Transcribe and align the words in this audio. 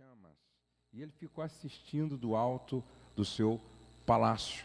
chamas 0.00 0.32
e 0.94 1.02
ele 1.02 1.12
ficou 1.18 1.44
assistindo 1.44 2.16
do 2.16 2.34
alto 2.34 2.82
do 3.14 3.22
seu 3.22 3.60
palácio. 4.06 4.64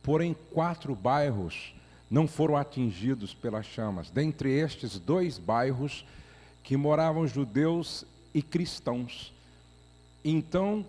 Porém, 0.00 0.32
quatro 0.52 0.94
bairros 0.94 1.74
não 2.08 2.28
foram 2.28 2.56
atingidos 2.56 3.34
pelas 3.34 3.66
chamas. 3.66 4.10
Dentre 4.10 4.52
estes, 4.52 4.96
dois 5.00 5.38
bairros 5.38 6.06
que 6.62 6.76
moravam 6.76 7.26
judeus 7.26 8.04
e 8.32 8.40
cristãos. 8.40 9.32
Então, 10.24 10.86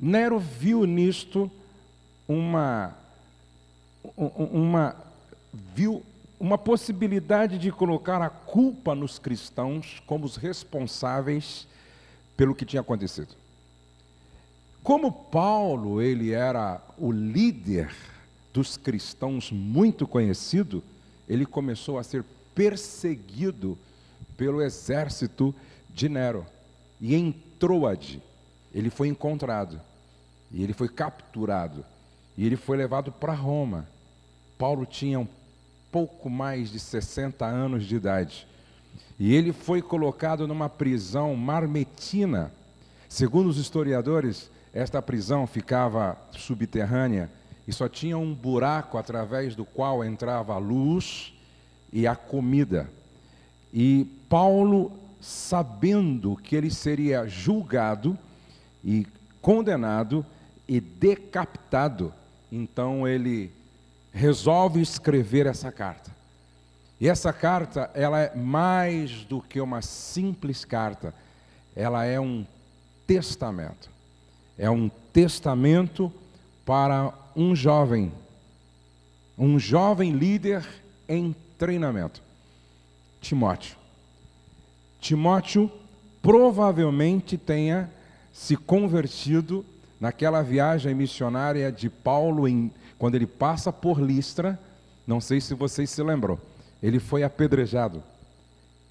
Nero 0.00 0.38
viu 0.38 0.86
nisto 0.86 1.50
uma, 2.26 2.96
uma, 4.16 4.96
viu 5.52 6.02
uma 6.40 6.56
possibilidade 6.56 7.58
de 7.58 7.70
colocar 7.70 8.22
a 8.22 8.30
culpa 8.30 8.94
nos 8.94 9.18
cristãos 9.18 10.00
como 10.06 10.24
os 10.24 10.36
responsáveis 10.36 11.68
pelo 12.38 12.54
que 12.54 12.64
tinha 12.64 12.80
acontecido. 12.80 13.34
Como 14.80 15.10
Paulo, 15.10 16.00
ele 16.00 16.30
era 16.30 16.80
o 16.96 17.10
líder 17.10 17.94
dos 18.54 18.76
cristãos 18.76 19.50
muito 19.50 20.06
conhecido, 20.06 20.82
ele 21.28 21.44
começou 21.44 21.98
a 21.98 22.04
ser 22.04 22.24
perseguido 22.54 23.76
pelo 24.36 24.62
exército 24.62 25.54
de 25.90 26.08
Nero. 26.08 26.46
E 27.00 27.16
em 27.16 27.32
Troade, 27.58 28.22
ele 28.72 28.88
foi 28.88 29.08
encontrado, 29.08 29.80
e 30.52 30.62
ele 30.62 30.72
foi 30.72 30.88
capturado, 30.88 31.84
e 32.36 32.46
ele 32.46 32.56
foi 32.56 32.76
levado 32.76 33.10
para 33.10 33.32
Roma. 33.32 33.88
Paulo 34.56 34.86
tinha 34.86 35.28
pouco 35.90 36.30
mais 36.30 36.70
de 36.70 36.78
60 36.78 37.44
anos 37.44 37.84
de 37.84 37.96
idade. 37.96 38.47
E 39.18 39.34
ele 39.34 39.52
foi 39.52 39.82
colocado 39.82 40.46
numa 40.46 40.68
prisão 40.68 41.34
marmetina. 41.34 42.52
Segundo 43.08 43.48
os 43.48 43.56
historiadores, 43.56 44.50
esta 44.72 45.02
prisão 45.02 45.46
ficava 45.46 46.16
subterrânea 46.30 47.30
e 47.66 47.72
só 47.72 47.88
tinha 47.88 48.16
um 48.16 48.34
buraco 48.34 48.96
através 48.96 49.54
do 49.54 49.64
qual 49.64 50.04
entrava 50.04 50.54
a 50.54 50.58
luz 50.58 51.34
e 51.92 52.06
a 52.06 52.14
comida. 52.14 52.90
E 53.72 54.06
Paulo, 54.28 54.92
sabendo 55.20 56.36
que 56.36 56.56
ele 56.56 56.70
seria 56.70 57.26
julgado 57.26 58.16
e 58.84 59.06
condenado 59.42 60.24
e 60.66 60.80
decapitado, 60.80 62.12
então 62.50 63.06
ele 63.06 63.52
resolve 64.12 64.80
escrever 64.80 65.46
essa 65.46 65.70
carta. 65.70 66.17
E 67.00 67.08
essa 67.08 67.32
carta, 67.32 67.90
ela 67.94 68.20
é 68.20 68.34
mais 68.34 69.24
do 69.24 69.40
que 69.40 69.60
uma 69.60 69.80
simples 69.82 70.64
carta, 70.64 71.14
ela 71.74 72.04
é 72.04 72.18
um 72.18 72.44
testamento. 73.06 73.88
É 74.58 74.68
um 74.68 74.90
testamento 75.12 76.12
para 76.66 77.14
um 77.36 77.54
jovem, 77.54 78.12
um 79.38 79.58
jovem 79.58 80.10
líder 80.10 80.66
em 81.08 81.34
treinamento. 81.56 82.20
Timóteo. 83.20 83.76
Timóteo 85.00 85.70
provavelmente 86.20 87.38
tenha 87.38 87.88
se 88.32 88.56
convertido 88.56 89.64
naquela 90.00 90.42
viagem 90.42 90.94
missionária 90.94 91.70
de 91.70 91.88
Paulo 91.88 92.46
em 92.48 92.72
quando 92.98 93.14
ele 93.14 93.26
passa 93.26 93.72
por 93.72 94.00
Listra, 94.00 94.58
não 95.06 95.20
sei 95.20 95.40
se 95.40 95.54
vocês 95.54 95.88
se 95.90 96.02
lembram, 96.02 96.38
ele 96.82 96.98
foi 96.98 97.22
apedrejado. 97.22 98.02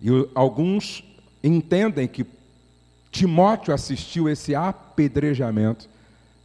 E 0.01 0.09
alguns 0.35 1.03
entendem 1.43 2.07
que 2.07 2.25
Timóteo 3.11 3.73
assistiu 3.73 4.29
esse 4.29 4.53
apedrejamento. 4.53 5.89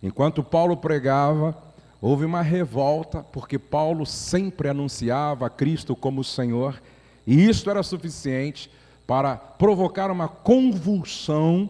Enquanto 0.03 0.43
Paulo 0.43 0.77
pregava, 0.77 1.57
houve 2.01 2.25
uma 2.25 2.43
revolta, 2.43 3.23
porque 3.23 3.59
Paulo 3.59 4.07
sempre 4.07 4.69
anunciava 4.69 5.51
Cristo 5.51 5.95
como 5.95 6.25
Senhor, 6.25 6.81
e 7.27 7.49
isso 7.49 7.69
era 7.71 7.83
suficiente 7.83 8.71
para 9.07 9.37
provocar 9.37 10.11
uma 10.11 10.29
convulsão. 10.29 11.69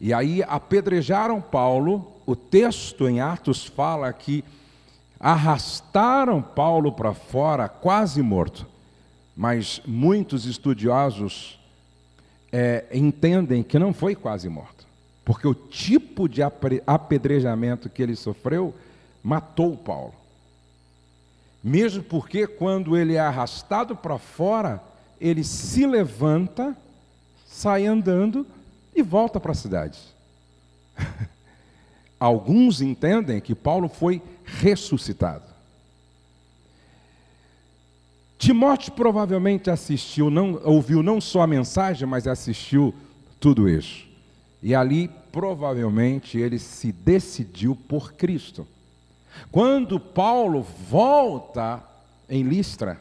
E 0.00 0.12
aí 0.12 0.42
apedrejaram 0.42 1.40
Paulo, 1.40 2.12
o 2.26 2.34
texto 2.34 3.08
em 3.08 3.20
Atos 3.20 3.64
fala 3.64 4.12
que 4.12 4.44
arrastaram 5.22 6.42
Paulo 6.42 6.90
para 6.90 7.14
fora, 7.14 7.68
quase 7.68 8.20
morto. 8.20 8.66
Mas 9.36 9.80
muitos 9.86 10.44
estudiosos 10.44 11.60
é, 12.50 12.84
entendem 12.92 13.62
que 13.62 13.78
não 13.78 13.94
foi 13.94 14.16
quase 14.16 14.48
morto, 14.48 14.84
porque 15.24 15.46
o 15.46 15.54
tipo 15.54 16.28
de 16.28 16.42
apedrejamento 16.86 17.88
que 17.88 18.02
ele 18.02 18.16
sofreu 18.16 18.74
matou 19.22 19.76
Paulo. 19.76 20.12
Mesmo 21.62 22.02
porque, 22.02 22.44
quando 22.46 22.96
ele 22.96 23.14
é 23.14 23.20
arrastado 23.20 23.94
para 23.94 24.18
fora, 24.18 24.82
ele 25.20 25.44
se 25.44 25.86
levanta, 25.86 26.76
sai 27.46 27.86
andando 27.86 28.44
e 28.94 29.00
volta 29.00 29.38
para 29.38 29.52
a 29.52 29.54
cidade. 29.54 30.00
Alguns 32.18 32.80
entendem 32.80 33.40
que 33.40 33.54
Paulo 33.54 33.88
foi 33.88 34.20
ressuscitado. 34.44 35.52
Timóteo 38.38 38.92
provavelmente 38.92 39.70
assistiu, 39.70 40.28
não, 40.28 40.60
ouviu 40.64 41.02
não 41.02 41.20
só 41.20 41.42
a 41.42 41.46
mensagem, 41.46 42.08
mas 42.08 42.26
assistiu 42.26 42.92
tudo 43.38 43.68
isso. 43.68 44.04
E 44.60 44.74
ali, 44.74 45.08
provavelmente, 45.30 46.38
ele 46.38 46.58
se 46.58 46.90
decidiu 46.90 47.76
por 47.76 48.14
Cristo. 48.14 48.66
Quando 49.50 50.00
Paulo 50.00 50.66
volta 50.90 51.82
em 52.28 52.42
Listra, 52.42 53.00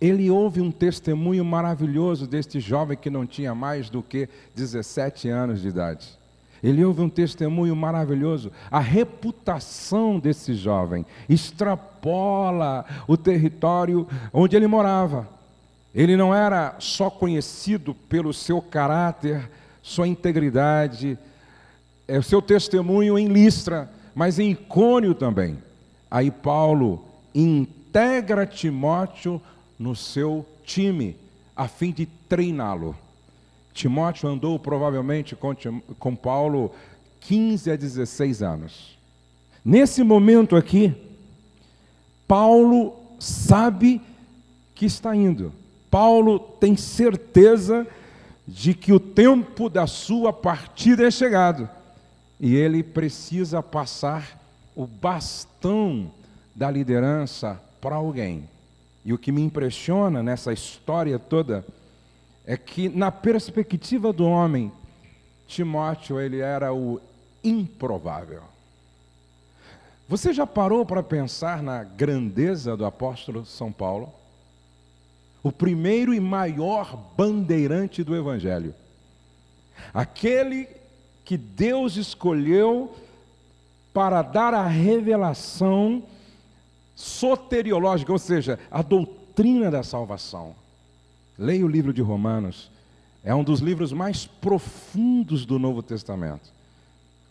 ele 0.00 0.30
ouve 0.30 0.60
um 0.60 0.70
testemunho 0.70 1.44
maravilhoso 1.44 2.26
deste 2.26 2.58
jovem 2.58 2.96
que 2.96 3.10
não 3.10 3.26
tinha 3.26 3.54
mais 3.54 3.90
do 3.90 4.02
que 4.02 4.28
17 4.54 5.28
anos 5.28 5.60
de 5.60 5.68
idade. 5.68 6.18
Ele 6.64 6.82
ouve 6.82 7.02
um 7.02 7.10
testemunho 7.10 7.76
maravilhoso. 7.76 8.50
A 8.70 8.80
reputação 8.80 10.18
desse 10.18 10.54
jovem 10.54 11.04
extrapola 11.28 12.86
o 13.06 13.18
território 13.18 14.08
onde 14.32 14.56
ele 14.56 14.66
morava. 14.66 15.28
Ele 15.94 16.16
não 16.16 16.34
era 16.34 16.74
só 16.78 17.10
conhecido 17.10 17.94
pelo 18.08 18.32
seu 18.32 18.62
caráter, 18.62 19.50
sua 19.82 20.08
integridade, 20.08 21.18
é 22.08 22.18
o 22.18 22.22
seu 22.22 22.40
testemunho 22.40 23.18
em 23.18 23.28
Listra, 23.28 23.90
mas 24.14 24.38
em 24.38 24.52
Icônio 24.52 25.14
também. 25.14 25.58
Aí 26.10 26.30
Paulo 26.30 27.04
integra 27.34 28.46
Timóteo 28.46 29.38
no 29.78 29.94
seu 29.94 30.46
time, 30.64 31.14
a 31.54 31.68
fim 31.68 31.92
de 31.92 32.06
treiná-lo. 32.06 32.96
Timóteo 33.74 34.28
andou 34.28 34.56
provavelmente 34.56 35.34
com, 35.34 35.52
com 35.98 36.14
Paulo 36.14 36.70
15 37.20 37.72
a 37.72 37.76
16 37.76 38.42
anos. 38.42 38.96
Nesse 39.64 40.04
momento 40.04 40.54
aqui, 40.54 40.94
Paulo 42.28 42.94
sabe 43.18 44.00
que 44.74 44.86
está 44.86 45.14
indo. 45.14 45.52
Paulo 45.90 46.38
tem 46.38 46.76
certeza 46.76 47.86
de 48.46 48.74
que 48.74 48.92
o 48.92 49.00
tempo 49.00 49.68
da 49.68 49.86
sua 49.86 50.32
partida 50.32 51.06
é 51.06 51.10
chegado. 51.10 51.68
E 52.38 52.54
ele 52.54 52.82
precisa 52.82 53.62
passar 53.62 54.40
o 54.76 54.86
bastão 54.86 56.10
da 56.54 56.70
liderança 56.70 57.60
para 57.80 57.96
alguém. 57.96 58.48
E 59.04 59.12
o 59.12 59.18
que 59.18 59.32
me 59.32 59.42
impressiona 59.42 60.22
nessa 60.22 60.52
história 60.52 61.18
toda 61.18 61.64
é 62.46 62.56
que 62.56 62.88
na 62.88 63.10
perspectiva 63.10 64.12
do 64.12 64.26
homem, 64.26 64.70
Timóteo 65.46 66.20
ele 66.20 66.40
era 66.40 66.72
o 66.72 67.00
improvável. 67.42 68.42
Você 70.08 70.32
já 70.32 70.46
parou 70.46 70.84
para 70.84 71.02
pensar 71.02 71.62
na 71.62 71.82
grandeza 71.82 72.76
do 72.76 72.84
apóstolo 72.84 73.44
São 73.46 73.72
Paulo? 73.72 74.12
O 75.42 75.50
primeiro 75.50 76.12
e 76.12 76.20
maior 76.20 76.96
bandeirante 77.16 78.04
do 78.04 78.14
evangelho. 78.14 78.74
Aquele 79.92 80.68
que 81.24 81.36
Deus 81.36 81.96
escolheu 81.96 82.94
para 83.92 84.22
dar 84.22 84.52
a 84.52 84.66
revelação 84.66 86.02
soteriológica, 86.94 88.12
ou 88.12 88.18
seja, 88.18 88.58
a 88.70 88.82
doutrina 88.82 89.70
da 89.70 89.82
salvação. 89.82 90.54
Leia 91.38 91.64
o 91.64 91.68
livro 91.68 91.92
de 91.92 92.00
Romanos. 92.02 92.70
É 93.22 93.34
um 93.34 93.42
dos 93.42 93.60
livros 93.60 93.92
mais 93.92 94.26
profundos 94.26 95.44
do 95.46 95.58
Novo 95.58 95.82
Testamento. 95.82 96.52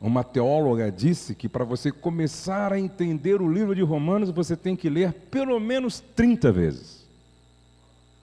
Uma 0.02 0.24
teóloga 0.24 0.92
disse 0.92 1.34
que 1.34 1.48
para 1.48 1.64
você 1.64 1.92
começar 1.92 2.74
a 2.74 2.80
entender 2.80 3.42
o 3.42 3.50
livro 3.50 3.74
de 3.74 3.82
Romanos, 3.82 4.30
você 4.32 4.58
tem 4.58 4.76
que 4.76 4.90
ler 4.90 5.14
pelo 5.14 5.60
menos 5.60 6.02
30 6.16 6.52
vezes. 6.52 7.06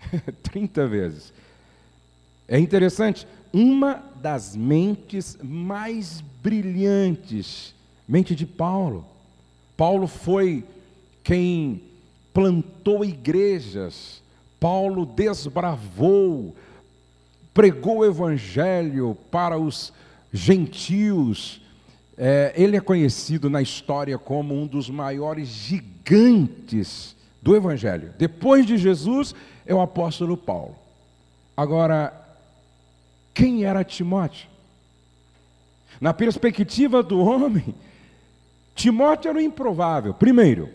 30 0.43 0.87
vezes. 0.87 1.32
É 2.47 2.59
interessante, 2.59 3.27
uma 3.53 4.03
das 4.21 4.55
mentes 4.55 5.38
mais 5.43 6.21
brilhantes, 6.43 7.75
mente 8.06 8.35
de 8.35 8.44
Paulo. 8.44 9.06
Paulo 9.77 10.06
foi 10.06 10.65
quem 11.25 11.81
plantou 12.35 13.05
igrejas, 13.05 14.23
Paulo 14.60 15.06
desbravou, 15.06 16.54
pregou 17.52 17.98
o 17.98 18.04
evangelho 18.04 19.16
para 19.30 19.58
os 19.58 19.92
gentios. 20.30 21.62
É, 22.16 22.52
ele 22.54 22.76
é 22.76 22.80
conhecido 22.80 23.48
na 23.48 23.62
história 23.62 24.18
como 24.18 24.54
um 24.54 24.66
dos 24.66 24.90
maiores 24.90 25.48
gigantes 25.48 27.16
do 27.40 27.56
evangelho. 27.56 28.12
Depois 28.18 28.66
de 28.66 28.76
Jesus, 28.76 29.34
é 29.64 29.74
o 29.74 29.80
apóstolo 29.80 30.36
Paulo. 30.36 30.76
Agora, 31.56 32.12
quem 33.32 33.64
era 33.64 33.82
Timóteo? 33.82 34.48
Na 36.00 36.12
perspectiva 36.12 37.02
do 37.02 37.18
homem, 37.20 37.74
Timóteo 38.74 39.30
era 39.30 39.38
o 39.38 39.42
improvável. 39.42 40.12
Primeiro, 40.14 40.68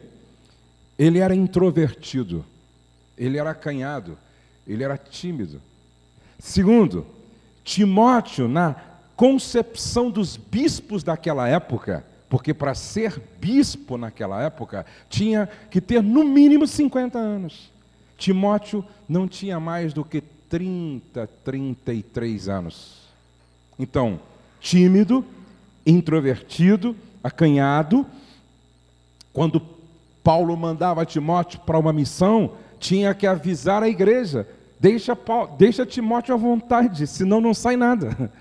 ele 0.97 1.19
era 1.19 1.35
introvertido, 1.35 2.45
ele 3.17 3.37
era 3.37 3.51
acanhado, 3.51 4.17
ele 4.67 4.83
era 4.83 4.97
tímido. 4.97 5.61
Segundo, 6.39 7.05
Timóteo, 7.63 8.47
na 8.47 8.75
concepção 9.15 10.11
dos 10.11 10.37
bispos 10.37 11.03
daquela 11.03 11.47
época, 11.47 12.05
porque 12.29 12.53
para 12.53 12.75
ser 12.75 13.21
bispo 13.39 13.97
naquela 13.97 14.41
época 14.43 14.85
tinha 15.09 15.47
que 15.69 15.79
ter 15.79 16.01
no 16.03 16.23
mínimo 16.23 16.67
50 16.67 17.17
anos. 17.17 17.71
Timóteo 18.17 18.83
não 19.07 19.27
tinha 19.27 19.59
mais 19.59 19.93
do 19.93 20.03
que 20.03 20.21
30, 20.21 21.27
33 21.43 22.49
anos. 22.49 23.05
Então, 23.77 24.19
tímido, 24.59 25.25
introvertido, 25.85 26.95
acanhado. 27.23 28.05
Quando 29.33 29.61
Paulo 30.23 30.55
mandava 30.55 31.05
Timóteo 31.05 31.59
para 31.61 31.77
uma 31.77 31.93
missão, 31.93 32.53
tinha 32.79 33.13
que 33.13 33.27
avisar 33.27 33.83
a 33.83 33.89
igreja: 33.89 34.47
deixa, 34.79 35.17
deixa 35.57 35.85
Timóteo 35.85 36.33
à 36.33 36.37
vontade, 36.37 37.07
senão 37.07 37.41
não 37.41 37.53
sai 37.53 37.75
nada. 37.75 38.31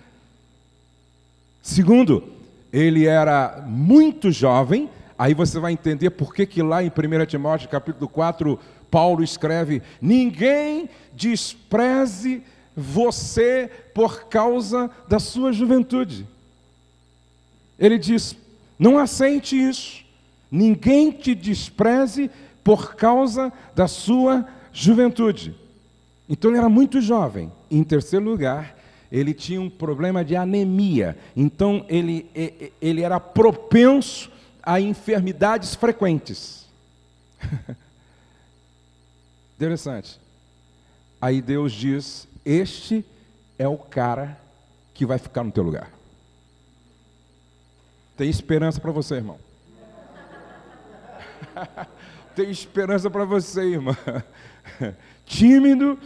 Segundo, 1.63 2.25
ele 2.73 3.07
era 3.07 3.65
muito 3.67 4.31
jovem, 4.31 4.91
aí 5.19 5.33
você 5.33 5.59
vai 5.59 5.73
entender 5.73 6.11
por 6.11 6.35
que, 6.35 6.45
que 6.45 6.63
lá 6.63 6.83
em 6.83 6.89
1 6.89 7.27
Timóteo 7.27 7.69
capítulo 7.69 8.09
4, 8.09 8.59
Paulo 8.91 9.25
escreve: 9.25 9.83
Ninguém 10.01 10.89
despreze 11.13 12.43
você 12.77 13.71
por 13.95 14.25
causa 14.25 14.91
da 15.09 15.19
sua 15.19 15.53
juventude. 15.53 16.27
Ele 17.79 17.99
diz: 17.99 18.37
Não 18.79 18.99
aceite 18.99 19.57
isso. 19.57 20.05
Ninguém 20.51 21.11
te 21.11 21.35
despreze 21.35 22.31
por 22.65 22.97
causa 22.97 23.53
da 23.75 23.87
sua 23.87 24.49
juventude. 24.73 25.55
Então 26.29 26.51
ele 26.51 26.59
era 26.59 26.69
muito 26.69 27.01
jovem. 27.01 27.53
Em 27.71 27.85
terceiro 27.85 28.25
lugar, 28.25 28.77
ele 29.13 29.35
tinha 29.35 29.61
um 29.61 29.69
problema 29.71 30.25
de 30.25 30.35
anemia. 30.35 31.17
Então 31.37 31.85
ele, 31.89 32.29
ele 32.81 33.03
era 33.03 33.21
propenso 33.21 34.31
a 34.63 34.81
enfermidades 34.81 35.75
frequentes. 35.75 36.67
Interessante. 39.57 40.19
Aí 41.21 41.43
Deus 41.43 41.73
diz: 41.73 42.27
Este 42.45 43.05
é 43.59 43.69
o 43.69 43.77
cara 43.77 44.41
que 44.95 45.05
vai 45.05 45.19
ficar 45.19 45.45
no 45.45 45.53
teu 45.53 45.63
lugar. 45.63 45.91
Tem 48.17 48.31
esperança 48.31 48.81
para 48.81 48.93
você, 48.93 49.17
irmão. 49.17 49.39
Tem 52.35 52.51
esperança 52.51 53.09
para 53.09 53.25
você, 53.25 53.63
irmã. 53.63 53.97
Tímido, 55.25 55.99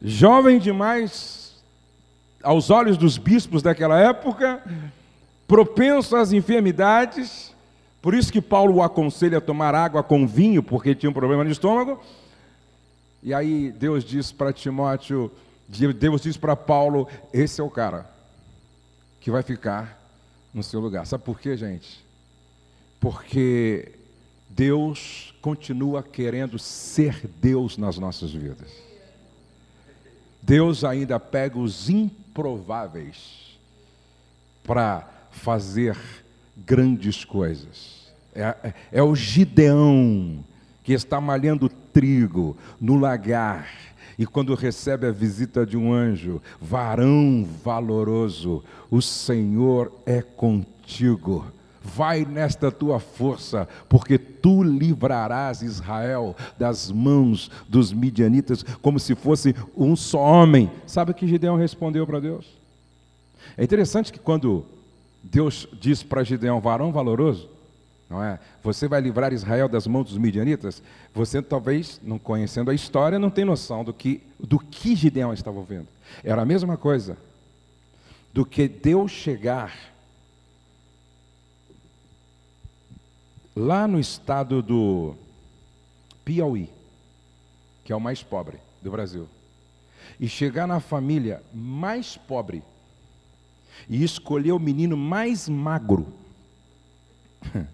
jovem 0.00 0.58
demais 0.58 1.60
aos 2.42 2.70
olhos 2.70 2.96
dos 2.96 3.18
bispos 3.18 3.62
daquela 3.62 3.98
época, 3.98 4.62
propenso 5.46 6.16
às 6.16 6.32
enfermidades, 6.32 7.54
por 8.00 8.14
isso 8.14 8.32
que 8.32 8.40
Paulo 8.40 8.76
o 8.76 8.82
aconselha 8.82 9.38
a 9.38 9.42
tomar 9.42 9.74
água 9.74 10.02
com 10.02 10.26
vinho, 10.26 10.62
porque 10.62 10.94
tinha 10.94 11.10
um 11.10 11.14
problema 11.14 11.44
no 11.44 11.50
estômago. 11.50 12.00
E 13.22 13.34
aí 13.34 13.70
Deus 13.72 14.04
diz 14.04 14.32
para 14.32 14.52
Timóteo, 14.52 15.30
Deus 15.68 16.22
diz 16.22 16.36
para 16.36 16.56
Paulo: 16.56 17.06
esse 17.32 17.60
é 17.60 17.64
o 17.64 17.68
cara 17.68 18.10
que 19.20 19.30
vai 19.30 19.42
ficar 19.42 20.00
no 20.54 20.62
seu 20.62 20.80
lugar. 20.80 21.06
Sabe 21.06 21.24
por 21.24 21.38
quê, 21.38 21.56
gente? 21.56 22.02
Porque 22.98 23.99
Deus 24.50 25.34
continua 25.40 26.02
querendo 26.02 26.58
ser 26.58 27.26
Deus 27.40 27.78
nas 27.78 27.96
nossas 27.98 28.32
vidas. 28.32 28.70
Deus 30.42 30.84
ainda 30.84 31.20
pega 31.20 31.58
os 31.58 31.88
improváveis 31.88 33.58
para 34.64 35.08
fazer 35.30 35.96
grandes 36.56 37.24
coisas. 37.24 38.12
É, 38.34 38.74
é, 38.92 39.02
o 39.02 39.14
Gideão 39.14 40.44
que 40.82 40.92
está 40.92 41.20
malhando 41.20 41.68
trigo 41.68 42.56
no 42.80 42.96
lagar 42.96 43.68
e 44.18 44.26
quando 44.26 44.54
recebe 44.54 45.06
a 45.06 45.12
visita 45.12 45.64
de 45.64 45.76
um 45.76 45.92
anjo, 45.92 46.42
varão 46.60 47.46
valoroso, 47.64 48.62
o 48.90 49.00
Senhor 49.00 49.90
é 50.04 50.20
contigo. 50.20 51.46
Vai 51.82 52.24
nesta 52.24 52.70
tua 52.70 53.00
força, 53.00 53.66
porque 53.88 54.18
tu 54.18 54.62
livrarás 54.62 55.62
Israel 55.62 56.36
das 56.58 56.92
mãos 56.92 57.50
dos 57.68 57.92
midianitas, 57.92 58.62
como 58.82 59.00
se 59.00 59.14
fosse 59.14 59.54
um 59.76 59.96
só 59.96 60.20
homem. 60.20 60.70
Sabe 60.86 61.12
o 61.12 61.14
que 61.14 61.26
Gideão 61.26 61.56
respondeu 61.56 62.06
para 62.06 62.20
Deus? 62.20 62.46
É 63.56 63.64
interessante 63.64 64.12
que 64.12 64.18
quando 64.18 64.64
Deus 65.22 65.66
diz 65.80 66.02
para 66.02 66.22
Gideão, 66.24 66.60
varão 66.60 66.92
valoroso, 66.92 67.48
não 68.10 68.22
é? 68.22 68.40
Você 68.62 68.88
vai 68.88 69.00
livrar 69.00 69.32
Israel 69.32 69.68
das 69.68 69.86
mãos 69.86 70.04
dos 70.04 70.18
midianitas. 70.18 70.82
Você 71.14 71.40
talvez, 71.40 72.00
não 72.02 72.18
conhecendo 72.18 72.70
a 72.70 72.74
história, 72.74 73.18
não 73.18 73.30
tem 73.30 73.44
noção 73.44 73.84
do 73.84 73.94
que, 73.94 74.20
do 74.38 74.58
que 74.58 74.96
Gideão 74.96 75.32
estava 75.32 75.58
ouvindo. 75.58 75.86
Era 76.24 76.42
a 76.42 76.44
mesma 76.44 76.76
coisa 76.76 77.16
do 78.34 78.44
que 78.44 78.66
Deus 78.68 79.12
chegar 79.12 79.89
lá 83.60 83.86
no 83.86 84.00
estado 84.00 84.62
do 84.62 85.14
Piauí, 86.24 86.70
que 87.84 87.92
é 87.92 87.96
o 87.96 88.00
mais 88.00 88.22
pobre 88.22 88.58
do 88.80 88.90
Brasil, 88.90 89.28
e 90.18 90.26
chegar 90.28 90.66
na 90.66 90.80
família 90.80 91.42
mais 91.52 92.16
pobre 92.16 92.62
e 93.88 94.02
escolher 94.02 94.52
o 94.52 94.58
menino 94.58 94.96
mais 94.96 95.48
magro 95.48 96.06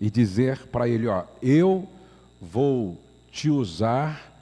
e 0.00 0.10
dizer 0.10 0.66
para 0.68 0.88
ele: 0.88 1.06
Ó, 1.06 1.24
eu 1.42 1.86
vou 2.40 2.98
te 3.30 3.50
usar 3.50 4.34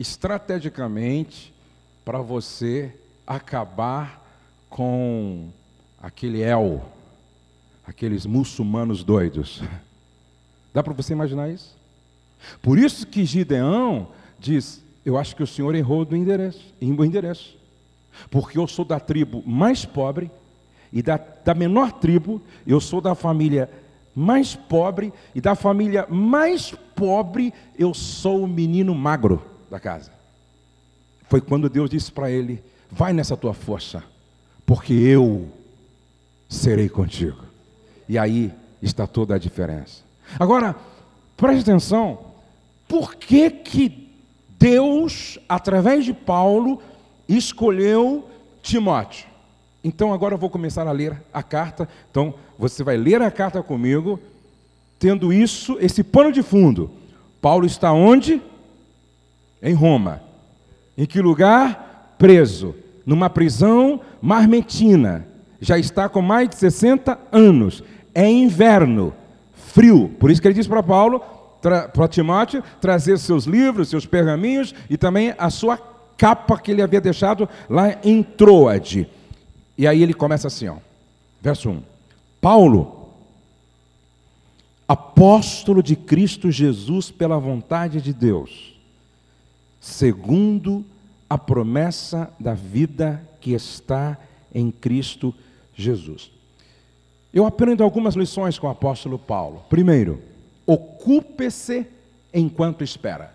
estrategicamente 0.00 1.54
para 2.04 2.18
você 2.18 2.92
acabar 3.26 4.24
com 4.68 5.50
aquele 6.00 6.40
El, 6.40 6.82
aqueles 7.88 8.26
muçulmanos 8.26 9.02
doidos. 9.02 9.62
Dá 10.72 10.82
para 10.82 10.92
você 10.92 11.12
imaginar 11.12 11.48
isso? 11.48 11.76
Por 12.62 12.78
isso 12.78 13.06
que 13.06 13.24
Gideão 13.24 14.08
diz: 14.38 14.84
Eu 15.04 15.16
acho 15.16 15.34
que 15.34 15.42
o 15.42 15.46
senhor 15.46 15.74
errou 15.74 16.04
do 16.04 16.14
endereço, 16.14 16.72
em 16.80 16.90
endereço 16.90 17.58
porque 18.30 18.58
eu 18.58 18.66
sou 18.66 18.84
da 18.84 18.98
tribo 18.98 19.42
mais 19.46 19.84
pobre 19.84 20.30
e 20.92 21.02
da, 21.02 21.16
da 21.16 21.54
menor 21.54 21.92
tribo, 21.92 22.40
eu 22.66 22.80
sou 22.80 23.00
da 23.00 23.14
família 23.14 23.70
mais 24.14 24.56
pobre 24.56 25.12
e 25.34 25.40
da 25.40 25.54
família 25.54 26.06
mais 26.08 26.74
pobre, 26.94 27.52
eu 27.78 27.94
sou 27.94 28.42
o 28.42 28.48
menino 28.48 28.94
magro 28.94 29.44
da 29.70 29.78
casa. 29.78 30.10
Foi 31.28 31.40
quando 31.40 31.68
Deus 31.68 31.90
disse 31.90 32.10
para 32.10 32.30
ele: 32.30 32.62
Vai 32.90 33.12
nessa 33.12 33.36
tua 33.36 33.52
força, 33.52 34.02
porque 34.64 34.94
eu 34.94 35.48
serei 36.48 36.88
contigo. 36.88 37.47
E 38.08 38.18
aí 38.18 38.52
está 38.82 39.06
toda 39.06 39.34
a 39.34 39.38
diferença. 39.38 40.02
Agora, 40.38 40.74
preste 41.36 41.62
atenção, 41.62 42.18
por 42.86 43.14
que 43.14 43.50
que 43.50 44.08
Deus, 44.58 45.38
através 45.48 46.04
de 46.04 46.12
Paulo, 46.12 46.82
escolheu 47.28 48.28
Timóteo. 48.62 49.28
Então 49.84 50.12
agora 50.12 50.34
eu 50.34 50.38
vou 50.38 50.50
começar 50.50 50.86
a 50.86 50.92
ler 50.92 51.22
a 51.32 51.42
carta. 51.42 51.88
Então 52.10 52.34
você 52.58 52.82
vai 52.82 52.96
ler 52.96 53.22
a 53.22 53.30
carta 53.30 53.62
comigo, 53.62 54.18
tendo 54.98 55.32
isso, 55.32 55.76
esse 55.80 56.02
pano 56.02 56.32
de 56.32 56.42
fundo. 56.42 56.90
Paulo 57.40 57.66
está 57.66 57.92
onde? 57.92 58.42
Em 59.62 59.74
Roma. 59.74 60.20
Em 60.96 61.06
que 61.06 61.20
lugar? 61.20 61.88
preso 62.18 62.74
numa 63.06 63.30
prisão 63.30 64.00
marmentina, 64.20 65.26
já 65.60 65.78
está 65.78 66.08
com 66.08 66.20
mais 66.20 66.48
de 66.50 66.56
60 66.56 67.18
anos, 67.32 67.82
é 68.18 68.28
inverno, 68.28 69.14
frio, 69.52 70.08
por 70.18 70.28
isso 70.28 70.42
que 70.42 70.48
ele 70.48 70.54
diz 70.54 70.66
para 70.66 70.82
Paulo, 70.82 71.22
para 71.62 72.08
Timóteo, 72.08 72.64
trazer 72.80 73.16
seus 73.16 73.44
livros, 73.44 73.88
seus 73.88 74.06
pergaminhos 74.06 74.74
e 74.90 74.96
também 74.96 75.32
a 75.38 75.48
sua 75.50 75.78
capa 76.16 76.58
que 76.58 76.72
ele 76.72 76.82
havia 76.82 77.00
deixado 77.00 77.48
lá 77.70 77.96
em 78.02 78.24
Troade. 78.24 79.08
E 79.76 79.86
aí 79.86 80.02
ele 80.02 80.12
começa 80.12 80.48
assim, 80.48 80.66
ó, 80.66 80.78
verso 81.40 81.70
1. 81.70 81.80
Paulo, 82.40 83.08
apóstolo 84.88 85.80
de 85.80 85.94
Cristo 85.94 86.50
Jesus 86.50 87.12
pela 87.12 87.38
vontade 87.38 88.00
de 88.00 88.12
Deus, 88.12 88.74
segundo 89.80 90.84
a 91.30 91.38
promessa 91.38 92.32
da 92.40 92.54
vida 92.54 93.22
que 93.40 93.52
está 93.52 94.18
em 94.52 94.72
Cristo 94.72 95.32
Jesus. 95.72 96.36
Eu 97.32 97.44
aprendo 97.44 97.84
algumas 97.84 98.14
lições 98.14 98.58
com 98.58 98.66
o 98.66 98.70
apóstolo 98.70 99.18
Paulo. 99.18 99.64
Primeiro, 99.68 100.22
ocupe-se 100.66 101.86
enquanto 102.32 102.82
espera. 102.82 103.34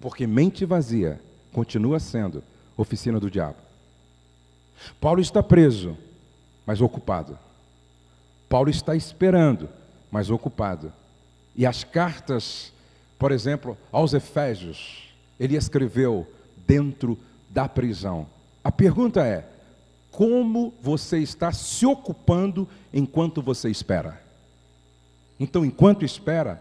Porque 0.00 0.26
mente 0.26 0.64
vazia 0.64 1.20
continua 1.52 1.98
sendo 1.98 2.42
oficina 2.76 3.18
do 3.18 3.30
diabo. 3.30 3.56
Paulo 5.00 5.20
está 5.20 5.42
preso, 5.42 5.96
mas 6.66 6.80
ocupado. 6.80 7.38
Paulo 8.48 8.70
está 8.70 8.94
esperando, 8.94 9.68
mas 10.10 10.30
ocupado. 10.30 10.92
E 11.56 11.66
as 11.66 11.82
cartas, 11.82 12.72
por 13.18 13.32
exemplo, 13.32 13.76
aos 13.90 14.12
Efésios, 14.12 15.08
ele 15.40 15.56
escreveu 15.56 16.26
dentro 16.66 17.18
da 17.48 17.68
prisão. 17.68 18.26
A 18.62 18.70
pergunta 18.70 19.24
é: 19.26 19.48
como 20.16 20.72
você 20.80 21.18
está 21.18 21.52
se 21.52 21.84
ocupando 21.84 22.66
enquanto 22.90 23.42
você 23.42 23.68
espera? 23.68 24.18
Então, 25.38 25.62
enquanto 25.62 26.06
espera, 26.06 26.58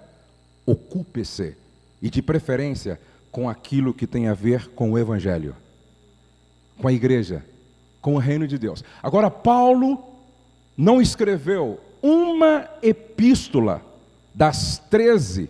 ocupe-se, 0.65 1.55
e 2.01 2.09
de 2.09 2.21
preferência 2.21 2.99
com 3.31 3.49
aquilo 3.49 3.93
que 3.93 4.05
tem 4.05 4.27
a 4.27 4.33
ver 4.33 4.67
com 4.71 4.91
o 4.91 4.99
Evangelho, 4.99 5.55
com 6.81 6.89
a 6.89 6.91
igreja, 6.91 7.45
com 8.01 8.15
o 8.15 8.17
reino 8.17 8.45
de 8.45 8.57
Deus. 8.57 8.83
Agora, 9.01 9.31
Paulo 9.31 10.03
não 10.75 11.01
escreveu 11.01 11.79
uma 12.01 12.69
epístola 12.81 13.81
das 14.33 14.79
treze, 14.89 15.49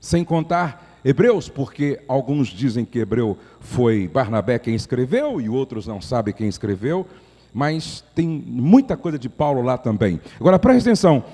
sem 0.00 0.22
contar 0.22 1.00
Hebreus, 1.04 1.48
porque 1.48 2.00
alguns 2.06 2.46
dizem 2.46 2.84
que 2.84 3.00
Hebreu 3.00 3.36
foi 3.58 4.06
Barnabé 4.06 4.56
quem 4.56 4.76
escreveu 4.76 5.40
e 5.40 5.48
outros 5.48 5.88
não 5.88 6.00
sabem 6.00 6.32
quem 6.32 6.46
escreveu, 6.46 7.08
mas 7.52 8.04
tem 8.14 8.28
muita 8.28 8.96
coisa 8.96 9.18
de 9.18 9.28
Paulo 9.28 9.62
lá 9.62 9.76
também. 9.76 10.20
Agora 10.38 10.58
preste 10.58 10.88
atenção: 10.88 11.24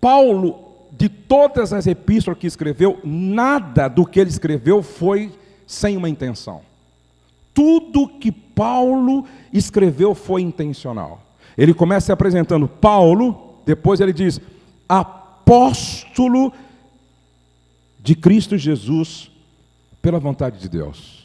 Paulo, 0.00 0.72
de 0.92 1.08
todas 1.08 1.72
as 1.72 1.86
epístolas 1.86 2.38
que 2.38 2.46
escreveu, 2.46 3.00
nada 3.02 3.88
do 3.88 4.04
que 4.04 4.20
ele 4.20 4.30
escreveu 4.30 4.82
foi 4.82 5.32
sem 5.66 5.96
uma 5.96 6.08
intenção. 6.08 6.60
Tudo 7.54 8.08
que 8.08 8.30
Paulo 8.30 9.26
escreveu 9.52 10.14
foi 10.14 10.42
intencional. 10.42 11.20
Ele 11.56 11.74
começa 11.74 12.06
se 12.06 12.12
apresentando 12.12 12.66
Paulo, 12.66 13.56
depois 13.64 14.00
ele 14.00 14.12
diz 14.12 14.40
apóstolo 14.88 16.52
de 18.00 18.14
Cristo 18.14 18.56
Jesus 18.58 19.30
pela 20.00 20.18
vontade 20.18 20.58
de 20.58 20.68
Deus. 20.68 21.22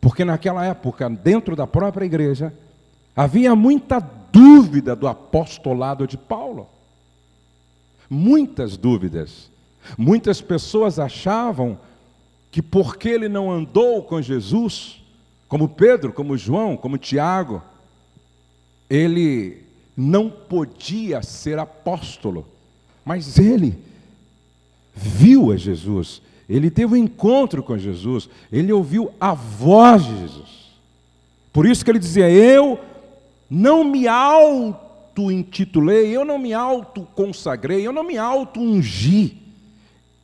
Porque 0.00 0.24
naquela 0.24 0.64
época, 0.64 1.08
dentro 1.08 1.54
da 1.54 1.66
própria 1.66 2.04
igreja, 2.04 2.52
havia 3.14 3.54
muita 3.54 4.00
dúvida 4.32 4.96
do 4.96 5.06
apostolado 5.06 6.06
de 6.06 6.16
Paulo. 6.16 6.66
Muitas 8.08 8.76
dúvidas. 8.76 9.50
Muitas 9.96 10.40
pessoas 10.40 10.98
achavam 10.98 11.78
que 12.50 12.62
porque 12.62 13.08
ele 13.08 13.28
não 13.28 13.50
andou 13.50 14.02
com 14.02 14.20
Jesus, 14.20 15.02
como 15.48 15.68
Pedro, 15.68 16.12
como 16.12 16.36
João, 16.36 16.76
como 16.76 16.98
Tiago, 16.98 17.62
ele 18.88 19.62
não 19.96 20.28
podia 20.28 21.22
ser 21.22 21.58
apóstolo. 21.58 22.46
Mas 23.04 23.38
ele 23.38 23.78
viu 24.94 25.50
a 25.50 25.56
Jesus, 25.56 26.20
ele 26.48 26.70
teve 26.70 26.94
um 26.94 26.96
encontro 26.96 27.62
com 27.62 27.78
Jesus, 27.78 28.28
ele 28.50 28.72
ouviu 28.72 29.10
a 29.18 29.32
voz 29.32 30.04
de 30.04 30.20
Jesus. 30.20 30.72
Por 31.52 31.66
isso 31.66 31.84
que 31.84 31.90
ele 31.90 31.98
dizia: 31.98 32.30
Eu 32.30 32.78
não 33.54 33.84
me 33.84 34.08
auto-intitulei, 34.08 36.16
eu 36.16 36.24
não 36.24 36.38
me 36.38 36.54
auto-consagrei, 36.54 37.86
eu 37.86 37.92
não 37.92 38.02
me 38.02 38.16
auto-ungi. 38.16 39.36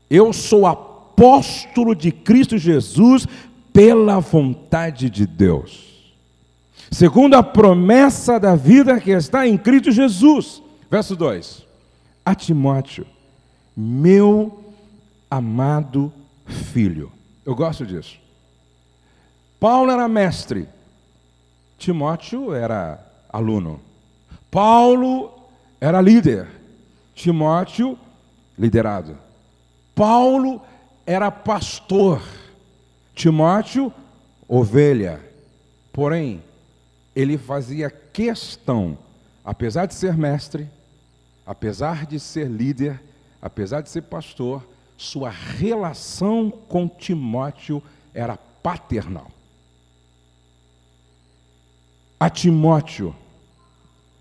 Eu 0.08 0.32
sou 0.32 0.66
apóstolo 0.66 1.94
de 1.94 2.11
Cristo 2.11 2.56
Jesus 2.56 3.26
pela 3.73 4.18
vontade 4.18 5.11
de 5.11 5.26
Deus. 5.26 5.87
Segundo 6.90 7.35
a 7.35 7.42
promessa 7.42 8.40
da 8.40 8.56
vida 8.56 8.99
que 8.99 9.11
está 9.11 9.47
em 9.47 9.58
Cristo 9.58 9.92
Jesus. 9.92 10.62
Verso 10.90 11.14
2: 11.14 11.66
A 12.25 12.35
Timóteo 12.35 13.06
meu 13.80 14.75
amado 15.30 16.12
filho. 16.44 17.12
Eu 17.47 17.54
gosto 17.54 17.87
disso. 17.87 18.18
Paulo 19.61 19.92
era 19.92 20.08
mestre, 20.08 20.68
Timóteo 21.78 22.52
era 22.52 23.07
aluno. 23.28 23.80
Paulo 24.50 25.32
era 25.80 26.00
líder, 26.00 26.49
Timóteo, 27.14 27.99
liderado. 28.58 29.16
Paulo 29.94 30.61
era 31.06 31.30
pastor, 31.30 32.23
Timóteo, 33.14 33.92
ovelha. 34.49 35.20
Porém, 35.92 36.42
ele 37.14 37.37
fazia 37.37 37.90
questão, 37.90 38.97
apesar 39.44 39.87
de 39.87 39.94
ser 39.94 40.16
mestre, 40.16 40.68
apesar 41.44 42.06
de 42.06 42.20
ser 42.20 42.49
líder, 42.49 43.00
apesar 43.42 43.80
de 43.80 43.88
ser 43.90 44.02
pastor, 44.02 44.66
sua 44.97 45.30
relação 45.30 46.50
com 46.50 46.88
Timóteo 46.88 47.82
era 48.12 48.37
paternal. 48.37 49.28
A 52.18 52.28
Timóteo, 52.28 53.14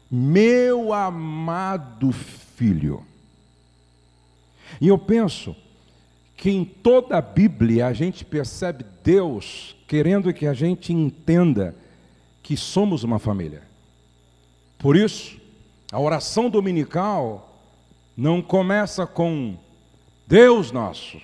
meu 0.09 0.93
amado 0.93 2.11
filho. 2.11 3.03
E 4.79 4.87
eu 4.87 4.97
penso 4.97 5.55
que 6.35 6.51
em 6.51 6.63
toda 6.63 7.17
a 7.17 7.21
Bíblia 7.21 7.87
a 7.87 7.93
gente 7.93 8.23
percebe 8.23 8.85
Deus 9.03 9.75
querendo 9.87 10.33
que 10.33 10.45
a 10.45 10.53
gente 10.53 10.93
entenda 10.93 11.75
que 12.43 12.55
somos 12.55 13.03
uma 13.03 13.17
família. 13.17 13.63
Por 14.77 14.95
isso, 14.95 15.39
a 15.91 15.99
oração 15.99 16.49
dominical 16.49 17.59
não 18.15 18.41
começa 18.41 19.07
com 19.07 19.57
Deus 20.27 20.71
nosso, 20.71 21.19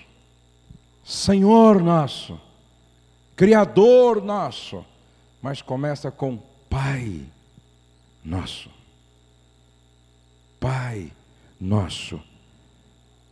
Senhor 1.04 1.82
nosso, 1.82 2.40
Criador 3.36 4.22
nosso, 4.22 4.84
mas 5.42 5.60
começa 5.60 6.10
com 6.10 6.40
Pai 6.74 7.20
nosso. 8.24 8.68
Pai 10.58 11.12
nosso. 11.60 12.20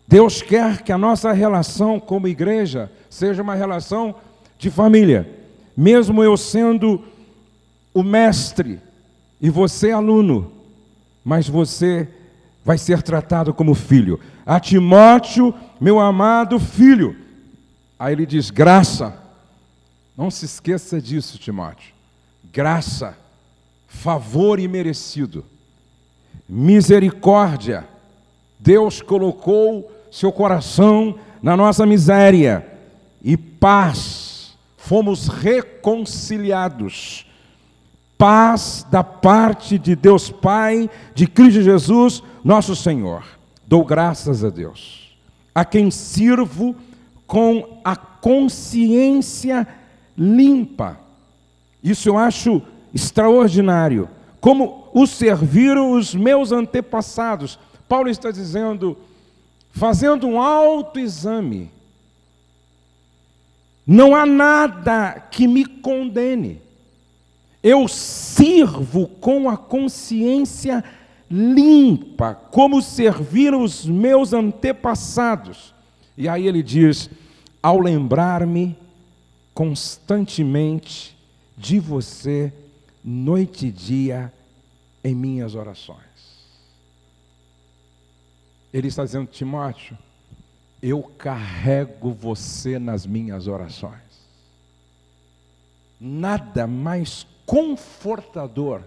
Deus 0.07 0.41
quer 0.41 0.83
que 0.83 0.93
a 0.93 0.97
nossa 0.97 1.33
relação 1.33 1.99
como 1.99 2.29
igreja 2.29 2.89
seja 3.11 3.43
uma 3.43 3.57
relação 3.57 4.15
de 4.57 4.71
família. 4.71 5.29
Mesmo 5.77 6.23
eu 6.23 6.37
sendo 6.37 7.03
o 7.93 8.05
mestre 8.05 8.79
e 9.41 9.51
você 9.51 9.91
aluno, 9.91 10.53
mas 11.25 11.49
você 11.49 12.09
vai 12.65 12.79
ser 12.79 13.03
tratado 13.03 13.53
como 13.53 13.75
filho. 13.75 14.21
A 14.47 14.61
Timóteo, 14.61 15.53
meu 15.81 15.99
amado 15.99 16.61
filho. 16.61 17.17
Aí 17.99 18.13
ele 18.13 18.25
diz: 18.25 18.51
graça. 18.51 19.21
Não 20.17 20.31
se 20.31 20.45
esqueça 20.45 21.01
disso, 21.01 21.39
Timóteo. 21.39 21.93
Graça, 22.53 23.17
favor 23.93 24.59
imerecido, 24.59 25.45
misericórdia. 26.49 27.87
Deus 28.59 29.01
colocou 29.01 29.93
seu 30.11 30.33
coração 30.33 31.19
na 31.43 31.57
nossa 31.57 31.87
miséria 31.87 32.67
e 33.23 33.37
paz. 33.37 34.55
Fomos 34.77 35.29
reconciliados. 35.29 37.27
Paz 38.19 38.85
da 38.91 39.05
parte 39.05 39.79
de 39.79 39.95
Deus 39.95 40.31
Pai, 40.31 40.91
de 41.15 41.27
Cristo 41.27 41.63
Jesus, 41.63 42.23
nosso 42.43 42.75
Senhor, 42.75 43.25
dou 43.67 43.85
graças 43.85 44.43
a 44.45 44.49
Deus, 44.49 45.17
a 45.55 45.65
quem 45.65 45.91
sirvo 45.91 46.75
com 47.27 47.81
a 47.85 47.95
consciência 47.95 49.67
limpa. 50.17 50.99
Isso 51.83 52.09
eu 52.09 52.17
acho 52.17 52.63
extraordinário. 52.95 54.09
Como 54.41 54.89
o 54.93 55.07
serviram 55.07 55.93
os 55.93 56.15
meus 56.15 56.53
antepassados. 56.53 57.59
Paulo 57.89 58.09
está 58.09 58.31
dizendo, 58.31 58.97
fazendo 59.71 60.27
um 60.27 60.41
autoexame. 60.41 61.71
Não 63.87 64.15
há 64.15 64.25
nada 64.25 65.21
que 65.31 65.47
me 65.47 65.65
condene. 65.65 66.61
Eu 67.63 67.87
sirvo 67.89 69.07
com 69.07 69.49
a 69.49 69.57
consciência 69.57 70.85
limpa, 71.31 72.35
como 72.35 72.83
serviram 72.83 73.63
os 73.63 73.87
meus 73.87 74.33
antepassados. 74.33 75.73
E 76.17 76.29
aí 76.29 76.47
ele 76.47 76.63
diz: 76.63 77.09
ao 77.63 77.81
lembrar-me 77.81 78.77
constantemente 79.55 81.17
de 81.57 81.79
você, 81.79 82.53
noite 83.05 83.67
e 83.67 83.73
dia, 83.73 84.33
em 85.03 85.15
minhas 85.15 85.55
orações. 85.55 85.99
Ele 88.73 88.89
está 88.89 89.05
dizendo, 89.05 89.27
Timóteo, 89.27 89.99
eu 90.83 91.03
carrego 91.03 92.13
você 92.13 92.79
nas 92.79 93.05
minhas 93.07 93.47
orações. 93.47 94.01
Nada 96.01 96.67
mais 96.67 97.27
confortador 97.45 98.83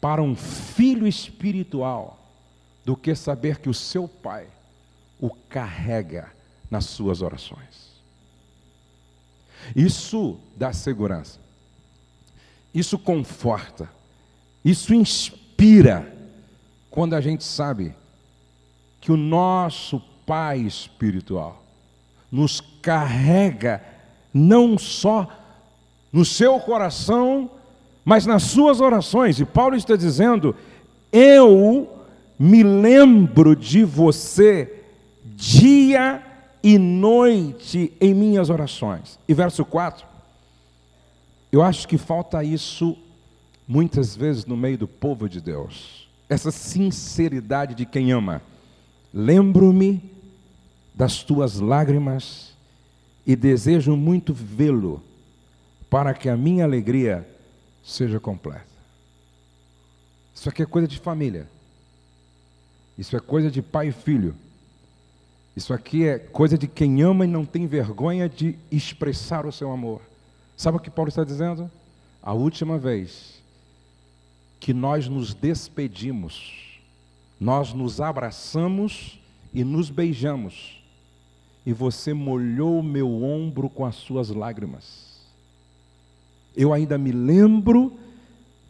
para 0.00 0.22
um 0.22 0.36
filho 0.36 1.06
espiritual 1.06 2.18
do 2.84 2.96
que 2.96 3.14
saber 3.14 3.58
que 3.58 3.68
o 3.68 3.74
seu 3.74 4.06
pai 4.06 4.46
o 5.20 5.30
carrega 5.30 6.30
nas 6.70 6.84
suas 6.86 7.22
orações. 7.22 7.94
Isso 9.74 10.38
dá 10.56 10.72
segurança, 10.72 11.40
isso 12.74 12.98
conforta, 12.98 13.88
isso 14.64 14.92
inspira 14.94 16.12
quando 16.90 17.14
a 17.14 17.20
gente 17.20 17.44
sabe 17.44 17.94
que 19.00 19.12
o 19.12 19.16
nosso 19.16 20.02
Pai 20.26 20.60
espiritual 20.60 21.62
nos 22.32 22.62
carrega 22.80 23.82
não 24.32 24.78
só 24.78 25.28
no 26.10 26.24
seu 26.24 26.58
coração, 26.58 27.50
mas 28.04 28.24
nas 28.24 28.44
suas 28.44 28.80
orações. 28.80 29.38
E 29.38 29.44
Paulo 29.44 29.76
está 29.76 29.96
dizendo: 29.96 30.56
Eu 31.12 31.88
me 32.38 32.62
lembro 32.62 33.54
de 33.54 33.84
você 33.84 34.82
dia 35.24 36.22
e 36.62 36.78
noite 36.78 37.92
em 38.00 38.14
minhas 38.14 38.48
orações. 38.48 39.18
E 39.28 39.34
verso 39.34 39.64
4, 39.64 40.06
eu 41.54 41.62
acho 41.62 41.86
que 41.86 41.96
falta 41.96 42.42
isso 42.42 42.96
muitas 43.66 44.16
vezes 44.16 44.44
no 44.44 44.56
meio 44.56 44.76
do 44.76 44.88
povo 44.88 45.28
de 45.28 45.40
Deus. 45.40 46.08
Essa 46.28 46.50
sinceridade 46.50 47.76
de 47.76 47.86
quem 47.86 48.10
ama. 48.10 48.42
Lembro-me 49.12 50.10
das 50.92 51.22
tuas 51.22 51.60
lágrimas 51.60 52.56
e 53.24 53.36
desejo 53.36 53.96
muito 53.96 54.34
vê-lo 54.34 55.00
para 55.88 56.12
que 56.12 56.28
a 56.28 56.36
minha 56.36 56.64
alegria 56.64 57.24
seja 57.84 58.18
completa. 58.18 58.66
Isso 60.34 60.48
aqui 60.48 60.62
é 60.62 60.66
coisa 60.66 60.88
de 60.88 60.98
família. 60.98 61.48
Isso 62.98 63.16
é 63.16 63.20
coisa 63.20 63.48
de 63.48 63.62
pai 63.62 63.90
e 63.90 63.92
filho. 63.92 64.34
Isso 65.54 65.72
aqui 65.72 66.04
é 66.04 66.18
coisa 66.18 66.58
de 66.58 66.66
quem 66.66 67.02
ama 67.02 67.24
e 67.24 67.28
não 67.28 67.44
tem 67.44 67.64
vergonha 67.68 68.28
de 68.28 68.58
expressar 68.72 69.46
o 69.46 69.52
seu 69.52 69.70
amor. 69.70 70.02
Sabe 70.56 70.76
o 70.76 70.80
que 70.80 70.90
Paulo 70.90 71.08
está 71.08 71.24
dizendo? 71.24 71.70
A 72.22 72.32
última 72.32 72.78
vez 72.78 73.42
que 74.60 74.72
nós 74.72 75.08
nos 75.08 75.34
despedimos, 75.34 76.80
nós 77.38 77.72
nos 77.72 78.00
abraçamos 78.00 79.20
e 79.52 79.62
nos 79.62 79.90
beijamos, 79.90 80.82
e 81.66 81.72
você 81.72 82.14
molhou 82.14 82.82
meu 82.82 83.22
ombro 83.22 83.68
com 83.68 83.84
as 83.84 83.96
suas 83.96 84.30
lágrimas. 84.30 85.20
Eu 86.56 86.72
ainda 86.72 86.96
me 86.96 87.12
lembro 87.12 87.92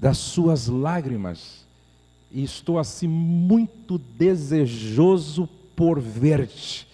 das 0.01 0.18
suas 0.18 0.68
lágrimas 0.68 1.64
e 2.31 2.42
estou 2.42 2.79
assim 2.79 3.07
muito 3.07 3.99
desejoso 3.99 5.49
por 5.77 6.01
ver-te, 6.01 6.88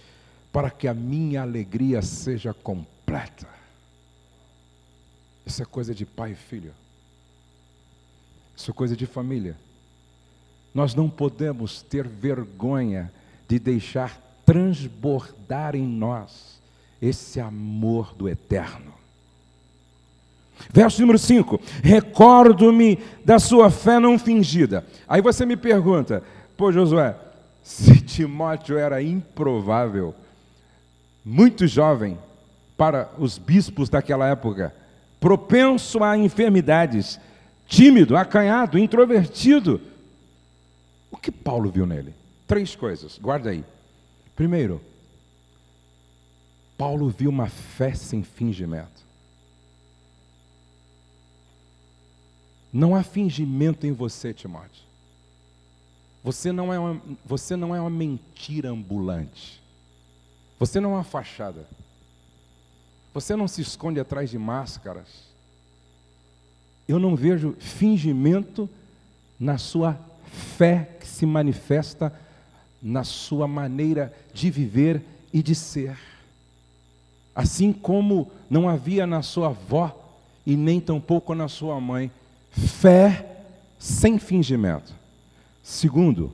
para 0.52 0.70
que 0.70 0.86
a 0.86 0.94
minha 0.94 1.42
alegria 1.42 2.02
seja 2.02 2.52
completa. 2.52 3.59
Isso 5.44 5.62
é 5.62 5.64
coisa 5.64 5.94
de 5.94 6.04
pai 6.04 6.32
e 6.32 6.34
filho. 6.34 6.72
Isso 8.56 8.70
é 8.70 8.74
coisa 8.74 8.96
de 8.96 9.06
família. 9.06 9.56
Nós 10.74 10.94
não 10.94 11.08
podemos 11.08 11.82
ter 11.82 12.06
vergonha 12.06 13.12
de 13.48 13.58
deixar 13.58 14.20
transbordar 14.44 15.74
em 15.74 15.86
nós 15.86 16.60
esse 17.00 17.40
amor 17.40 18.14
do 18.14 18.28
eterno. 18.28 18.92
Verso 20.72 21.00
número 21.00 21.18
5: 21.18 21.60
Recordo-me 21.82 22.98
da 23.24 23.38
sua 23.38 23.70
fé 23.70 23.98
não 23.98 24.18
fingida. 24.18 24.84
Aí 25.08 25.22
você 25.22 25.46
me 25.46 25.56
pergunta, 25.56 26.22
pô, 26.56 26.70
Josué, 26.70 27.16
se 27.62 28.00
Timóteo 28.00 28.76
era 28.76 29.02
improvável, 29.02 30.14
muito 31.24 31.66
jovem 31.66 32.18
para 32.76 33.10
os 33.18 33.38
bispos 33.38 33.88
daquela 33.88 34.28
época, 34.28 34.74
propenso 35.20 36.02
a 36.02 36.16
enfermidades, 36.16 37.20
tímido, 37.66 38.16
acanhado, 38.16 38.78
introvertido. 38.78 39.80
O 41.10 41.16
que 41.16 41.30
Paulo 41.30 41.70
viu 41.70 41.86
nele? 41.86 42.14
Três 42.46 42.74
coisas, 42.74 43.18
guarda 43.18 43.50
aí. 43.50 43.64
Primeiro, 44.34 44.80
Paulo 46.76 47.10
viu 47.10 47.28
uma 47.28 47.48
fé 47.48 47.94
sem 47.94 48.22
fingimento. 48.22 49.04
Não 52.72 52.94
há 52.94 53.02
fingimento 53.02 53.86
em 53.86 53.92
você, 53.92 54.32
Timóteo. 54.32 54.90
Você 56.22 56.52
não 56.52 56.72
é 56.72 56.78
uma, 56.78 57.02
você 57.24 57.56
não 57.56 57.74
é 57.74 57.80
uma 57.80 57.90
mentira 57.90 58.70
ambulante. 58.70 59.60
Você 60.58 60.78
não 60.80 60.92
é 60.92 60.94
uma 60.94 61.04
fachada. 61.04 61.66
Você 63.12 63.34
não 63.34 63.48
se 63.48 63.60
esconde 63.60 63.98
atrás 63.98 64.30
de 64.30 64.38
máscaras. 64.38 65.30
Eu 66.86 66.98
não 66.98 67.16
vejo 67.16 67.56
fingimento 67.58 68.68
na 69.38 69.58
sua 69.58 69.98
fé 70.56 70.96
que 71.00 71.06
se 71.06 71.26
manifesta 71.26 72.12
na 72.82 73.04
sua 73.04 73.46
maneira 73.46 74.12
de 74.32 74.50
viver 74.50 75.02
e 75.32 75.42
de 75.42 75.54
ser. 75.54 75.98
Assim 77.34 77.72
como 77.72 78.30
não 78.48 78.68
havia 78.68 79.06
na 79.06 79.22
sua 79.22 79.48
avó 79.48 79.96
e 80.46 80.56
nem 80.56 80.80
tampouco 80.80 81.34
na 81.34 81.48
sua 81.48 81.80
mãe 81.80 82.10
fé 82.50 83.44
sem 83.78 84.18
fingimento. 84.18 84.92
Segundo, 85.62 86.32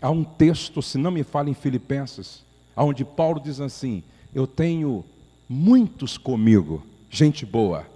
há 0.00 0.10
um 0.10 0.22
texto, 0.22 0.80
se 0.80 0.98
não 0.98 1.10
me 1.10 1.24
fala 1.24 1.50
em 1.50 1.54
Filipenses, 1.54 2.42
onde 2.76 3.04
Paulo 3.04 3.40
diz 3.40 3.60
assim: 3.60 4.02
Eu 4.34 4.46
tenho 4.46 5.04
muitos 5.48 6.16
comigo, 6.18 6.82
gente 7.10 7.44
boa, 7.46 7.86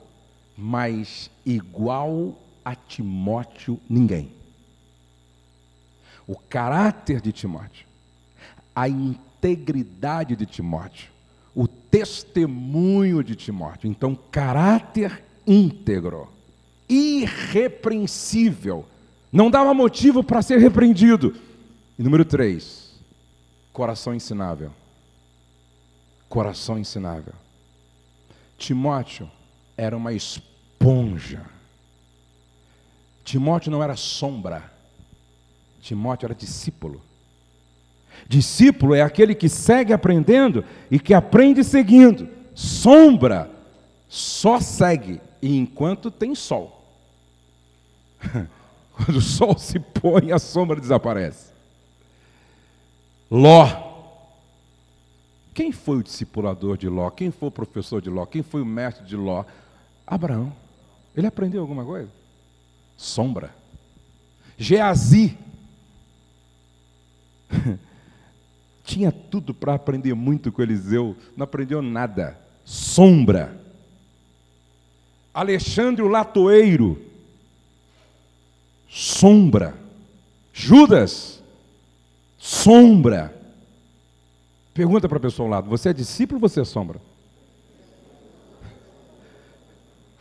mas 0.56 1.30
igual 1.44 2.37
a 2.64 2.74
Timóteo, 2.74 3.80
ninguém. 3.88 4.32
O 6.26 6.37
caráter 6.37 7.20
de 7.20 7.32
Timóteo, 7.32 7.87
a 8.74 8.88
integridade 8.88 10.37
de 10.37 10.44
Timóteo, 10.44 11.11
o 11.54 11.66
testemunho 11.66 13.24
de 13.24 13.34
Timóteo. 13.34 13.88
Então, 13.90 14.18
caráter 14.30 15.24
íntegro, 15.46 16.28
irrepreensível 16.88 18.84
não 19.32 19.50
dava 19.50 19.72
motivo 19.74 20.22
para 20.22 20.42
ser 20.42 20.58
repreendido. 20.58 21.34
E 21.98 22.02
número 22.02 22.24
três, 22.24 22.94
coração 23.72 24.14
ensinável. 24.14 24.70
Coração 26.28 26.78
ensinável. 26.78 27.34
Timóteo 28.56 29.30
era 29.76 29.96
uma 29.96 30.12
esponja. 30.12 31.46
Timóteo 33.24 33.70
não 33.70 33.82
era 33.82 33.96
sombra. 33.96 34.72
Timóteo 35.80 36.26
era 36.26 36.34
discípulo. 36.34 37.00
Discípulo 38.28 38.94
é 38.94 39.02
aquele 39.02 39.34
que 39.34 39.48
segue 39.48 39.92
aprendendo 39.92 40.64
e 40.90 40.98
que 40.98 41.14
aprende 41.14 41.62
seguindo. 41.62 42.28
Sombra 42.54 43.50
só 44.08 44.60
segue 44.60 45.20
enquanto 45.42 46.10
tem 46.10 46.34
sol. 46.34 46.84
Quando 48.92 49.18
o 49.18 49.22
sol 49.22 49.56
se 49.56 49.78
põe, 49.78 50.32
a 50.32 50.38
sombra 50.38 50.80
desaparece. 50.80 51.52
Ló, 53.30 53.88
Quem 55.58 55.72
foi 55.72 55.96
o 55.96 56.02
discipulador 56.04 56.78
de 56.78 56.88
Ló? 56.88 57.10
Quem 57.10 57.32
foi 57.32 57.48
o 57.48 57.50
professor 57.50 58.00
de 58.00 58.08
Ló? 58.08 58.24
Quem 58.24 58.44
foi 58.44 58.62
o 58.62 58.64
mestre 58.64 59.04
de 59.04 59.16
Ló? 59.16 59.44
Abraão. 60.06 60.52
Ele 61.16 61.26
aprendeu 61.26 61.60
alguma 61.60 61.84
coisa? 61.84 62.08
Sombra. 62.96 63.52
Geazi. 64.56 65.36
Tinha 68.84 69.10
tudo 69.10 69.52
para 69.52 69.74
aprender 69.74 70.14
muito 70.14 70.52
com 70.52 70.62
Eliseu, 70.62 71.16
não 71.36 71.42
aprendeu 71.42 71.82
nada. 71.82 72.38
Sombra. 72.64 73.60
Alexandre 75.34 76.04
o 76.04 76.08
latoeiro. 76.08 77.02
Sombra. 78.88 79.76
Judas. 80.52 81.42
Sombra. 82.38 83.38
Pergunta 84.78 85.08
para 85.08 85.18
a 85.18 85.20
pessoa 85.20 85.44
ao 85.48 85.50
lado: 85.50 85.68
você 85.68 85.88
é 85.88 85.92
discípulo 85.92 86.40
ou 86.40 86.48
você 86.48 86.60
é 86.60 86.64
sombra? 86.64 87.00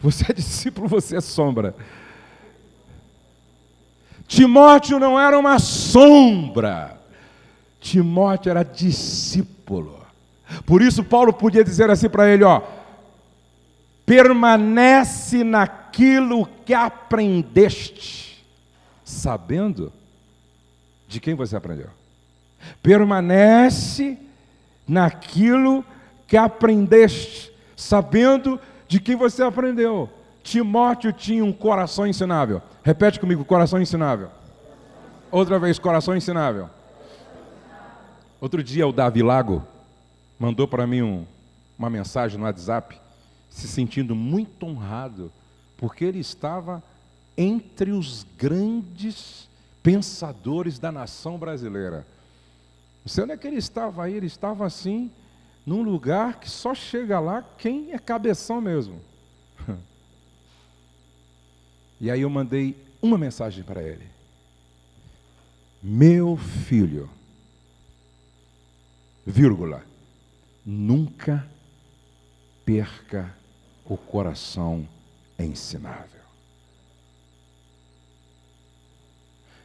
Você 0.02 0.26
é 0.28 0.34
discípulo, 0.34 0.88
você 0.88 1.18
é 1.18 1.22
sombra. 1.22 1.76
Timóteo 4.28 4.98
não 4.98 5.20
era 5.20 5.38
uma 5.38 5.60
sombra. 5.60 7.00
Timóteo 7.80 8.50
era 8.50 8.64
discípulo. 8.64 10.04
Por 10.66 10.82
isso 10.82 11.04
Paulo 11.04 11.32
podia 11.32 11.64
dizer 11.64 11.92
assim 11.92 12.10
para 12.10 12.28
ele, 12.28 12.44
ó: 12.44 12.64
Permanece 14.08 15.44
naquilo 15.44 16.50
que 16.66 16.74
aprendeste, 16.74 18.44
sabendo 19.06 19.94
de 21.08 21.20
quem 21.20 21.36
você 21.36 21.56
aprendeu. 21.56 21.92
Permanece 22.82 24.26
naquilo 24.88 25.84
que 26.26 26.38
aprendeste, 26.38 27.52
sabendo 27.76 28.60
de 28.88 29.00
quem 29.00 29.16
você 29.16 29.44
aprendeu. 29.44 30.10
Timóteo 30.44 31.12
tinha 31.12 31.44
um 31.44 31.52
coração 31.52 32.08
ensinável. 32.08 32.62
Repete 32.84 33.20
comigo: 33.20 33.44
coração 33.44 33.82
ensinável. 33.82 34.30
Outra 35.30 35.60
vez, 35.60 35.78
coração 35.78 36.16
ensinável. 36.16 36.70
Outro 38.40 38.64
dia, 38.64 38.88
o 38.88 38.94
Davi 38.94 39.22
Lago 39.22 39.64
mandou 40.40 40.68
para 40.68 40.88
mim 40.88 41.02
um, 41.02 41.26
uma 41.78 41.90
mensagem 41.90 42.38
no 42.38 42.46
WhatsApp, 42.46 43.00
se 43.50 43.68
sentindo 43.68 44.16
muito 44.16 44.66
honrado, 44.66 45.32
porque 45.76 46.06
ele 46.06 46.20
estava 46.20 46.82
entre 47.36 47.92
os 47.92 48.26
grandes 48.38 49.50
pensadores 49.84 50.80
da 50.80 50.92
nação 50.92 51.38
brasileira. 51.38 52.06
Não 53.08 53.10
sei 53.10 53.24
onde 53.24 53.32
é 53.32 53.38
que 53.38 53.48
ele 53.48 53.56
estava 53.56 54.04
aí, 54.04 54.16
ele 54.16 54.26
estava 54.26 54.66
assim, 54.66 55.10
num 55.66 55.82
lugar 55.82 56.42
que 56.42 56.50
só 56.50 56.76
chega 56.76 57.22
lá 57.22 57.42
quem 57.42 57.94
é 57.94 57.98
cabeção 57.98 58.60
mesmo. 58.60 59.00
E 62.02 62.12
aí 62.12 62.22
eu 62.22 62.30
mandei 62.30 62.78
uma 63.02 63.18
mensagem 63.18 63.64
para 63.64 63.82
ele: 63.82 64.06
Meu 65.82 66.38
filho, 66.38 67.10
vírgula, 69.26 69.84
nunca 70.64 71.50
perca 72.64 73.34
o 73.84 73.98
coração 73.98 74.88
ensinável. 75.40 76.22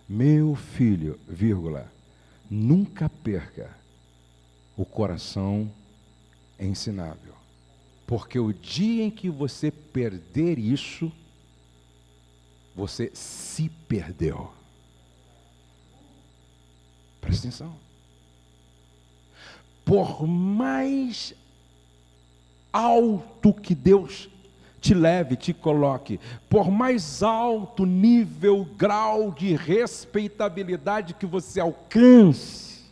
Meu 0.09 0.55
filho, 0.55 1.21
vírgula, 1.29 1.92
nunca 2.53 3.09
perca 3.09 3.75
o 4.77 4.85
coração 4.85 5.73
ensinável. 6.61 7.33
Porque 8.07 8.39
o 8.39 8.53
dia 8.53 9.05
em 9.05 9.11
que 9.11 9.31
você 9.31 9.71
perder 9.71 10.59
isso, 10.59 11.11
você 12.77 13.11
se 13.15 13.71
perdeu. 13.89 14.53
Presta 17.23 17.49
atenção. 17.49 17.75
Por 19.83 20.27
mais 20.27 21.35
alto 22.71 23.55
que 23.55 23.75
Deus 23.75 24.29
te 24.83 24.95
leve, 24.95 25.37
te 25.37 25.55
coloque, 25.55 26.19
por 26.51 26.69
mais 26.69 27.23
alto 27.23 27.87
nível, 27.87 28.65
grau 28.77 29.31
de 29.31 29.55
respeitabilidade 29.55 31.15
que 31.15 31.25
você 31.25 31.61
alcance, 31.61 32.83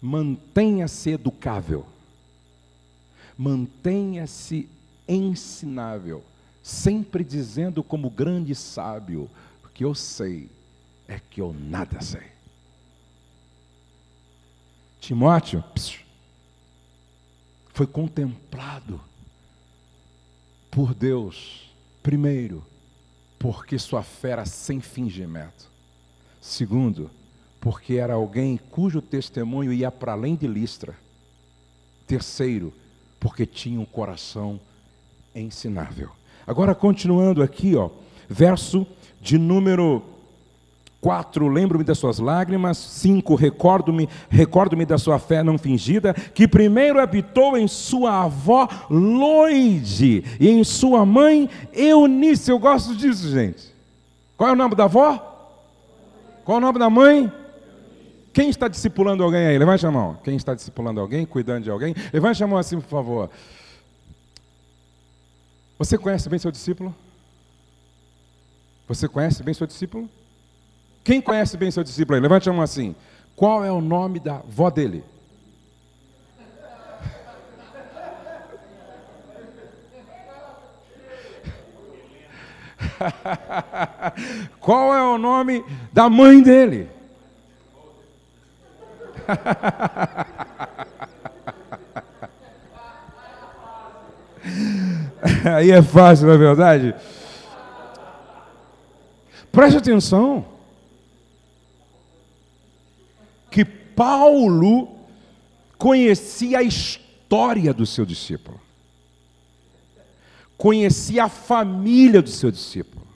mantenha-se 0.00 1.10
educável, 1.10 1.84
mantenha-se 3.36 4.66
ensinável, 5.06 6.24
sempre 6.62 7.22
dizendo 7.22 7.84
como 7.84 8.08
grande 8.08 8.54
sábio: 8.54 9.28
o 9.62 9.68
que 9.68 9.84
eu 9.84 9.94
sei 9.94 10.48
é 11.06 11.20
que 11.20 11.42
eu 11.42 11.52
nada 11.52 12.00
sei. 12.00 12.32
Timóteo 15.00 15.62
foi 17.74 17.86
contemplado 17.86 18.98
por 20.74 20.92
Deus, 20.92 21.72
primeiro, 22.02 22.64
porque 23.38 23.78
sua 23.78 24.02
fé 24.02 24.30
era 24.30 24.44
sem 24.44 24.80
fingimento. 24.80 25.70
Segundo, 26.40 27.08
porque 27.60 27.94
era 27.94 28.14
alguém 28.14 28.58
cujo 28.70 29.00
testemunho 29.00 29.72
ia 29.72 29.92
para 29.92 30.12
além 30.12 30.34
de 30.34 30.48
Listra. 30.48 30.96
Terceiro, 32.08 32.74
porque 33.20 33.46
tinha 33.46 33.78
um 33.80 33.84
coração 33.84 34.58
ensinável. 35.32 36.10
Agora, 36.44 36.74
continuando 36.74 37.40
aqui, 37.40 37.76
ó, 37.76 37.90
verso 38.28 38.84
de 39.20 39.38
número 39.38 40.02
4, 41.04 41.46
lembro-me 41.48 41.84
das 41.84 41.98
suas 41.98 42.18
lágrimas. 42.18 42.78
5, 42.78 43.34
recordo-me, 43.34 44.08
recordo-me 44.30 44.86
da 44.86 44.96
sua 44.96 45.18
fé 45.18 45.42
não 45.42 45.58
fingida, 45.58 46.14
que 46.14 46.48
primeiro 46.48 46.98
habitou 46.98 47.58
em 47.58 47.68
sua 47.68 48.22
avó 48.22 48.66
Loide 48.88 50.24
e 50.40 50.48
em 50.48 50.64
sua 50.64 51.04
mãe 51.04 51.50
Eunice. 51.74 52.50
Eu 52.50 52.58
gosto 52.58 52.96
disso, 52.96 53.30
gente. 53.30 53.70
Qual 54.34 54.48
é 54.48 54.54
o 54.54 54.56
nome 54.56 54.74
da 54.74 54.84
avó? 54.84 55.18
Qual 56.42 56.56
é 56.56 56.58
o 56.58 56.62
nome 56.62 56.78
da 56.78 56.88
mãe? 56.88 57.30
Quem 58.32 58.48
está 58.48 58.66
discipulando 58.66 59.22
alguém 59.22 59.46
aí? 59.46 59.58
Levante 59.58 59.86
a 59.86 59.90
mão. 59.90 60.18
Quem 60.24 60.36
está 60.36 60.54
discipulando 60.54 61.00
alguém, 61.00 61.26
cuidando 61.26 61.64
de 61.64 61.70
alguém? 61.70 61.94
Levante 62.14 62.42
a 62.42 62.46
mão 62.46 62.56
assim, 62.56 62.80
por 62.80 62.88
favor. 62.88 63.30
Você 65.78 65.98
conhece 65.98 66.30
bem 66.30 66.38
seu 66.38 66.50
discípulo? 66.50 66.94
Você 68.88 69.06
conhece 69.06 69.42
bem 69.42 69.52
seu 69.52 69.66
discípulo? 69.66 70.08
Quem 71.04 71.20
conhece 71.20 71.56
bem 71.58 71.70
seu 71.70 71.84
discípulo 71.84 72.16
aí? 72.16 72.22
Levante 72.22 72.48
a 72.48 72.52
mão 72.52 72.62
assim. 72.62 72.96
Qual 73.36 73.62
é 73.62 73.70
o 73.70 73.82
nome 73.82 74.18
da 74.18 74.36
avó 74.36 74.70
dele? 74.70 75.04
Qual 84.60 84.94
é 84.94 85.02
o 85.02 85.18
nome 85.18 85.62
da 85.92 86.08
mãe 86.08 86.42
dele? 86.42 86.88
Aí 95.56 95.70
é 95.70 95.82
fácil, 95.82 96.26
não 96.26 96.34
é 96.34 96.38
verdade? 96.38 96.94
Preste 99.52 99.76
atenção. 99.78 100.53
Que 103.54 103.64
Paulo 103.64 104.88
conhecia 105.78 106.58
a 106.58 106.62
história 106.64 107.72
do 107.72 107.86
seu 107.86 108.04
discípulo, 108.04 108.60
conhecia 110.58 111.26
a 111.26 111.28
família 111.28 112.20
do 112.20 112.30
seu 112.30 112.50
discípulo. 112.50 113.06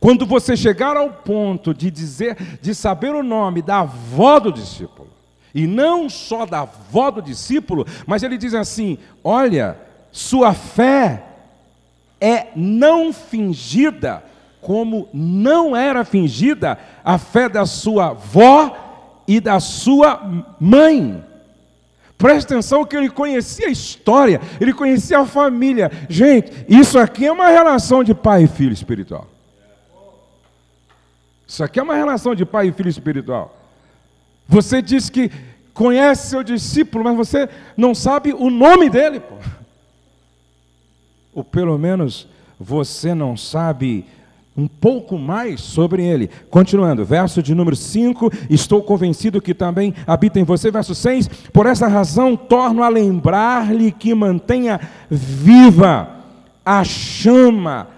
Quando 0.00 0.26
você 0.26 0.56
chegar 0.56 0.96
ao 0.96 1.10
ponto 1.10 1.72
de 1.72 1.92
dizer, 1.92 2.58
de 2.60 2.74
saber 2.74 3.14
o 3.14 3.22
nome 3.22 3.62
da 3.62 3.82
avó 3.82 4.40
do 4.40 4.50
discípulo, 4.50 5.10
e 5.54 5.64
não 5.64 6.10
só 6.10 6.44
da 6.44 6.62
avó 6.62 7.12
do 7.12 7.22
discípulo, 7.22 7.86
mas 8.04 8.24
ele 8.24 8.36
diz 8.36 8.52
assim: 8.52 8.98
olha, 9.22 9.78
sua 10.10 10.54
fé 10.54 11.22
é 12.20 12.48
não 12.56 13.12
fingida, 13.12 14.24
como 14.60 15.08
não 15.14 15.76
era 15.76 16.04
fingida 16.04 16.76
a 17.04 17.16
fé 17.16 17.48
da 17.48 17.64
sua 17.64 18.06
avó 18.06 18.85
e 19.26 19.40
da 19.40 19.60
sua 19.60 20.44
mãe. 20.60 21.24
Preste 22.18 22.46
atenção 22.46 22.84
que 22.84 22.96
ele 22.96 23.10
conhecia 23.10 23.68
a 23.68 23.70
história, 23.70 24.40
ele 24.60 24.72
conhecia 24.72 25.18
a 25.18 25.26
família. 25.26 25.90
Gente, 26.08 26.50
isso 26.68 26.98
aqui 26.98 27.26
é 27.26 27.32
uma 27.32 27.48
relação 27.48 28.02
de 28.02 28.14
pai 28.14 28.44
e 28.44 28.48
filho 28.48 28.72
espiritual. 28.72 29.26
Isso 31.46 31.62
aqui 31.62 31.78
é 31.78 31.82
uma 31.82 31.94
relação 31.94 32.34
de 32.34 32.44
pai 32.44 32.68
e 32.68 32.72
filho 32.72 32.88
espiritual. 32.88 33.54
Você 34.48 34.80
diz 34.80 35.10
que 35.10 35.30
conhece 35.74 36.30
seu 36.30 36.42
discípulo, 36.42 37.04
mas 37.04 37.16
você 37.16 37.48
não 37.76 37.94
sabe 37.94 38.32
o 38.32 38.48
nome 38.50 38.88
dele, 38.88 39.20
pô. 39.20 39.36
Ou 41.34 41.44
pelo 41.44 41.78
menos 41.78 42.26
você 42.58 43.14
não 43.14 43.36
sabe 43.36 44.06
um 44.56 44.66
pouco 44.66 45.18
mais 45.18 45.60
sobre 45.60 46.02
ele. 46.02 46.30
Continuando, 46.48 47.04
verso 47.04 47.42
de 47.42 47.54
número 47.54 47.76
5: 47.76 48.30
Estou 48.48 48.82
convencido 48.82 49.42
que 49.42 49.52
também 49.52 49.94
habita 50.06 50.40
em 50.40 50.44
você. 50.44 50.70
Verso 50.70 50.94
6: 50.94 51.28
Por 51.52 51.66
essa 51.66 51.86
razão 51.86 52.36
torno 52.36 52.82
a 52.82 52.88
lembrar-lhe 52.88 53.92
que 53.92 54.14
mantenha 54.14 54.80
viva 55.10 56.08
a 56.64 56.82
chama 56.82 57.88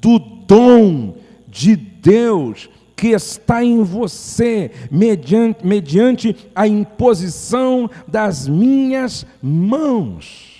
do 0.00 0.18
dom 0.18 1.14
de 1.46 1.76
Deus 1.76 2.68
que 2.98 3.08
está 3.10 3.62
em 3.62 3.84
você, 3.84 4.72
mediante, 4.90 5.64
mediante 5.64 6.36
a 6.52 6.66
imposição 6.66 7.88
das 8.08 8.48
minhas 8.48 9.24
mãos. 9.40 10.58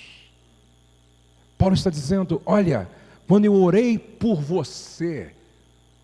Paulo 1.57 1.75
está 1.75 1.89
dizendo: 1.89 2.41
olha, 2.45 2.89
quando 3.27 3.43
eu 3.43 3.53
orei 3.53 3.99
por 3.99 4.41
você, 4.41 5.33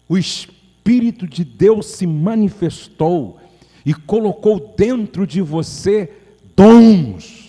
o 0.07 0.17
Espírito 0.17 1.27
de 1.27 1.43
Deus 1.43 1.87
se 1.87 2.05
manifestou 2.05 3.39
e 3.85 3.93
colocou 3.93 4.73
dentro 4.77 5.25
de 5.25 5.41
você 5.41 6.11
dons. 6.55 7.45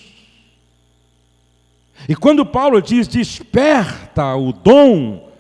E 2.09 2.15
quando 2.15 2.45
Paulo 2.45 2.81
diz 2.81 3.09
desperta 3.09 4.35
o 4.35 4.53
dom, 4.53 5.31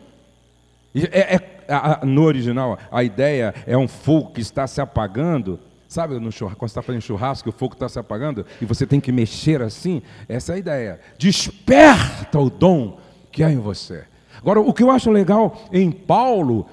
é, 0.94 1.35
é, 1.35 2.05
no 2.05 2.22
original 2.22 2.79
a 2.90 3.05
ideia 3.05 3.55
é 3.66 3.76
um 3.76 3.87
fogo 3.87 4.33
que 4.33 4.40
está 4.40 4.66
se 4.66 4.81
apagando. 4.81 5.61
Sabe 5.87 6.18
no 6.18 6.33
churrasco, 6.33 6.59
quando 6.59 6.68
você 6.68 6.72
está 6.72 6.83
fazendo 6.83 7.02
churrasco, 7.02 7.50
o 7.50 7.52
fogo 7.52 7.74
está 7.74 7.88
se 7.88 7.98
apagando 7.98 8.44
e 8.61 8.64
você 8.64 8.87
tem 8.87 9.00
que 9.00 9.12
mexer 9.12 9.62
assim? 9.62 10.02
Essa 10.29 10.52
é 10.52 10.55
a 10.57 10.59
ideia. 10.59 11.00
Desperta 11.18 12.40
o 12.40 12.50
dom 12.50 12.98
que 13.31 13.44
há 13.44 13.52
em 13.52 13.59
você. 13.59 14.05
Agora, 14.38 14.61
o 14.61 14.72
que 14.72 14.83
eu 14.83 14.90
acho 14.90 15.11
legal 15.11 15.62
em 15.72 15.90
Paulo 15.90 16.66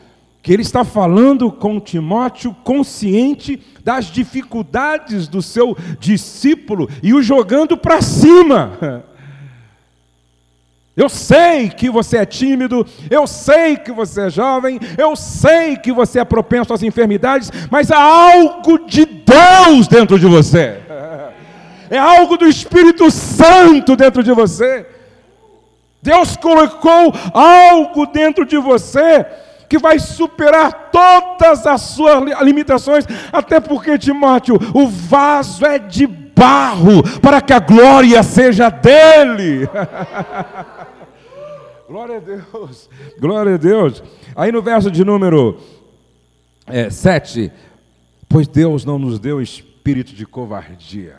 que 0.44 0.52
ele 0.52 0.62
está 0.62 0.84
falando 0.84 1.50
com 1.50 1.80
Timóteo 1.80 2.54
consciente 2.66 3.64
das 3.82 4.08
dificuldades 4.08 5.26
do 5.30 5.42
seu 5.42 5.76
discípulo 5.98 6.90
e 7.02 7.14
o 7.14 7.24
jogando 7.24 7.78
para 7.78 8.02
cima. 8.02 8.78
Eu 10.96 11.10
sei 11.10 11.70
que 11.70 11.90
você 11.90 12.18
é 12.18 12.26
tímido, 12.26 12.86
eu 13.10 13.26
sei 13.26 13.76
que 13.76 13.92
você 13.92 14.28
é 14.28 14.30
jovem, 14.30 14.80
eu 14.96 15.16
sei 15.16 15.76
que 15.76 15.92
você 15.92 16.20
é 16.20 16.24
propenso 16.24 16.72
às 16.72 16.84
enfermidades, 16.84 17.52
mas 17.72 17.90
há 17.90 18.00
algo 18.00 18.78
de 18.86 19.04
Deus 19.04 19.88
dentro 19.88 20.20
de 20.20 20.28
você. 20.28 20.80
É 21.90 21.98
algo 21.98 22.38
do 22.38 22.46
Espírito 22.46 23.10
Santo 23.10 23.96
dentro 23.96 24.22
de 24.22 24.32
você. 24.34 24.86
Deus 26.00 26.38
colocou 26.38 27.12
algo 27.34 28.06
dentro 28.06 28.46
de 28.46 28.60
você 28.60 29.26
que 29.74 29.80
vai 29.80 29.98
superar 29.98 30.92
todas 30.92 31.66
as 31.66 31.82
suas 31.82 32.24
limitações, 32.44 33.06
até 33.32 33.60
porque, 33.60 33.98
Timóteo, 33.98 34.54
o 34.72 34.88
vaso 34.88 35.66
é 35.66 35.80
de 35.80 36.06
barro, 36.06 37.02
para 37.20 37.42
que 37.42 37.52
a 37.52 37.60
glória 37.60 38.22
seja 38.22 38.70
dele. 38.70 39.68
glória 41.90 42.18
a 42.18 42.20
Deus, 42.20 42.88
glória 43.20 43.56
a 43.56 43.58
Deus. 43.58 44.04
Aí 44.36 44.52
no 44.52 44.62
verso 44.62 44.92
de 44.92 45.04
número 45.04 45.60
é, 46.68 46.92
7, 46.92 47.52
pois 48.30 48.48
Deus 48.48 48.86
não 48.86 49.00
nos 49.00 49.18
deu 49.18 49.42
espírito 49.42 50.14
de 50.14 50.24
covardia. 50.28 51.16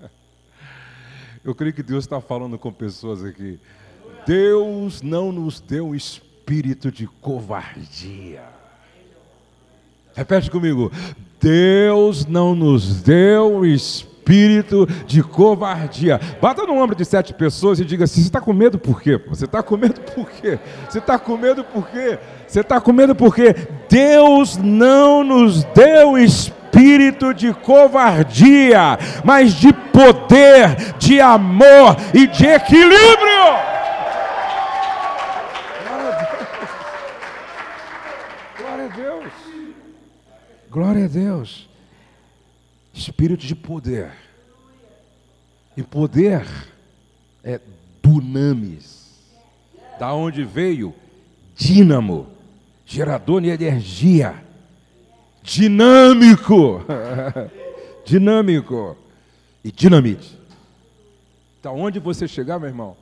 Eu 1.44 1.54
creio 1.54 1.72
que 1.72 1.84
Deus 1.84 2.02
está 2.02 2.20
falando 2.20 2.58
com 2.58 2.72
pessoas 2.72 3.22
aqui. 3.22 3.60
Deus 4.26 5.02
não 5.02 5.30
nos 5.30 5.60
deu 5.60 5.94
espírito 5.94 6.25
espírito 6.46 6.92
de 6.92 7.08
covardia. 7.20 8.44
Repete 10.14 10.48
comigo. 10.48 10.92
Deus 11.40 12.24
não 12.24 12.54
nos 12.54 13.02
deu 13.02 13.66
espírito 13.66 14.86
de 15.08 15.24
covardia. 15.24 16.20
Bata 16.40 16.64
no 16.64 16.80
ombro 16.80 16.94
de 16.94 17.04
sete 17.04 17.34
pessoas 17.34 17.80
e 17.80 17.84
diga 17.84 18.04
assim: 18.04 18.20
você 18.20 18.28
está 18.28 18.40
com 18.40 18.52
medo 18.52 18.78
por 18.78 19.02
quê? 19.02 19.20
Você 19.26 19.44
está 19.44 19.60
com 19.60 19.76
medo 19.76 20.00
por 20.02 20.30
quê? 20.30 20.56
Você 20.88 20.98
está 21.00 21.18
com 21.18 21.36
medo 21.36 21.64
por 21.64 21.88
quê? 21.88 22.16
Você 22.46 22.60
está 22.60 22.80
com 22.80 22.92
medo 22.92 23.16
por 23.16 23.34
quê? 23.34 23.52
Deus 23.88 24.56
não 24.56 25.24
nos 25.24 25.64
deu 25.64 26.16
espírito 26.16 27.34
de 27.34 27.52
covardia, 27.54 28.96
mas 29.24 29.52
de 29.52 29.72
poder, 29.72 30.94
de 30.96 31.20
amor 31.20 31.96
e 32.14 32.28
de 32.28 32.46
equilíbrio. 32.46 33.76
Glória 40.76 41.06
a 41.06 41.08
Deus. 41.08 41.66
Espírito 42.92 43.46
de 43.46 43.54
poder. 43.54 44.12
E 45.74 45.82
poder 45.82 46.46
é 47.42 47.58
dunamis. 48.02 49.14
Da 49.98 50.12
onde 50.12 50.44
veio? 50.44 50.94
Dínamo. 51.56 52.26
Gerador 52.84 53.40
de 53.40 53.48
energia. 53.48 54.34
Dinâmico. 55.42 56.84
Dinâmico. 58.04 58.98
E 59.64 59.72
dinamite. 59.72 60.38
Da 61.62 61.72
onde 61.72 61.98
você 61.98 62.28
chegar, 62.28 62.58
meu 62.58 62.68
irmão, 62.68 62.94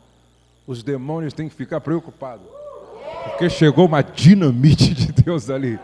os 0.64 0.84
demônios 0.84 1.34
têm 1.34 1.48
que 1.48 1.56
ficar 1.56 1.80
preocupados. 1.80 2.46
Porque 3.24 3.50
chegou 3.50 3.86
uma 3.86 4.00
dinamite 4.00 4.94
de 4.94 5.10
Deus 5.10 5.50
ali 5.50 5.76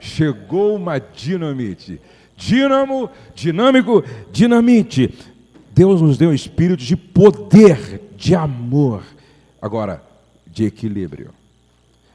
chegou 0.00 0.76
uma 0.76 0.98
dinamite. 0.98 2.00
Dínamo, 2.36 3.10
dinâmico, 3.34 4.04
dinamite. 4.30 5.12
Deus 5.74 6.00
nos 6.00 6.16
deu 6.16 6.30
um 6.30 6.34
espírito 6.34 6.82
de 6.82 6.96
poder, 6.96 8.00
de 8.16 8.34
amor. 8.34 9.02
Agora, 9.60 10.02
de 10.46 10.64
equilíbrio. 10.64 11.30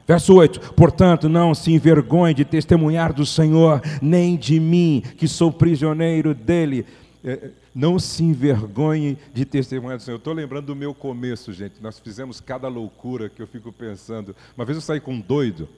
Verso 0.06 0.34
8: 0.34 0.74
Portanto, 0.74 1.28
não 1.28 1.54
se 1.54 1.72
envergonhe 1.72 2.34
de 2.34 2.44
testemunhar 2.44 3.12
do 3.12 3.24
Senhor, 3.24 3.80
nem 4.00 4.36
de 4.36 4.58
mim, 4.58 5.02
que 5.16 5.28
sou 5.28 5.52
prisioneiro 5.52 6.34
dele. 6.34 6.84
É, 7.24 7.50
não 7.74 7.98
se 7.98 8.24
envergonhe 8.24 9.16
de 9.32 9.44
testemunhar 9.44 9.96
do 9.96 10.02
Senhor. 10.02 10.16
Estou 10.16 10.34
lembrando 10.34 10.66
do 10.66 10.76
meu 10.76 10.92
começo, 10.92 11.52
gente. 11.52 11.74
Nós 11.80 11.98
fizemos 11.98 12.40
cada 12.40 12.68
loucura 12.68 13.28
que 13.28 13.40
eu 13.40 13.46
fico 13.46 13.72
pensando. 13.72 14.34
Uma 14.56 14.64
vez 14.64 14.76
eu 14.76 14.82
saí 14.82 15.00
com 15.00 15.14
um 15.14 15.20
doido, 15.20 15.68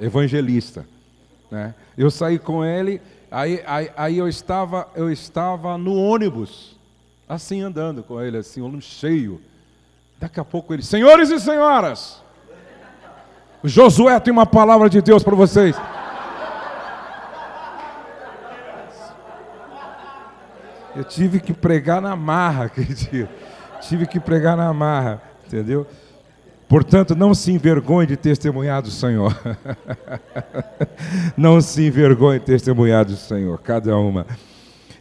evangelista. 0.00 0.84
Né? 1.50 1.74
Eu 1.96 2.10
saí 2.10 2.38
com 2.38 2.64
ele, 2.64 3.00
aí, 3.30 3.62
aí, 3.66 3.90
aí, 3.96 4.18
eu, 4.18 4.28
estava, 4.28 4.88
eu 4.94 5.10
estava 5.10 5.78
no 5.78 5.94
ônibus, 5.94 6.76
assim 7.28 7.62
andando 7.62 8.02
com 8.02 8.20
ele, 8.20 8.38
assim, 8.38 8.60
ônibus 8.60 8.84
cheio. 8.84 9.40
Daqui 10.18 10.40
a 10.40 10.44
pouco 10.44 10.74
ele, 10.74 10.82
senhores 10.82 11.30
e 11.30 11.38
senhoras, 11.38 12.22
Josué 13.64 14.18
tem 14.20 14.32
uma 14.32 14.46
palavra 14.46 14.88
de 14.88 15.00
Deus 15.00 15.22
para 15.22 15.34
vocês. 15.34 15.76
Eu 20.94 21.04
tive 21.04 21.38
que 21.40 21.52
pregar 21.52 22.00
na 22.00 22.16
marra 22.16 22.70
dia. 22.76 23.28
Tive 23.80 24.06
que 24.06 24.18
pregar 24.18 24.56
na 24.56 24.72
marra, 24.72 25.22
entendeu? 25.46 25.86
Portanto, 26.68 27.16
não 27.16 27.34
se 27.34 27.50
envergonhe 27.50 28.06
de 28.06 28.16
testemunhar 28.16 28.82
do 28.82 28.90
Senhor. 28.90 29.34
não 31.34 31.60
se 31.62 31.86
envergonhe 31.86 32.38
de 32.38 32.44
testemunhar 32.44 33.06
do 33.06 33.16
Senhor, 33.16 33.58
cada 33.60 33.96
uma. 33.96 34.26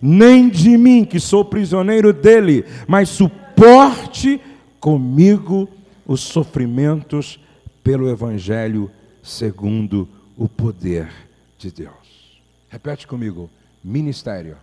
Nem 0.02 0.48
de 0.48 0.78
mim, 0.78 1.04
que 1.04 1.20
sou 1.20 1.44
prisioneiro 1.44 2.14
dele, 2.14 2.66
mas 2.88 3.10
suporte 3.10 4.40
comigo 4.80 5.68
os 6.06 6.22
sofrimentos 6.22 7.38
pelo 7.84 8.10
Evangelho 8.10 8.90
segundo 9.22 10.08
o 10.38 10.48
poder 10.48 11.10
de 11.58 11.70
Deus. 11.70 12.40
Repete 12.70 13.06
comigo: 13.06 13.50
ministério 13.84 14.56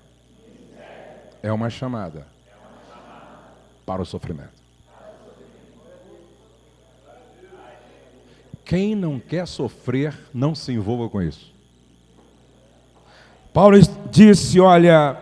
é 1.42 1.52
uma 1.52 1.68
chamada 1.68 2.26
para 3.84 4.00
o 4.00 4.06
sofrimento. 4.06 4.53
Quem 8.64 8.94
não 8.94 9.20
quer 9.20 9.46
sofrer, 9.46 10.18
não 10.33 10.55
se 10.55 10.72
envolva 10.72 11.09
com 11.09 11.20
isso. 11.20 11.53
Paulo 13.53 13.77
disse: 14.11 14.59
Olha, 14.59 15.16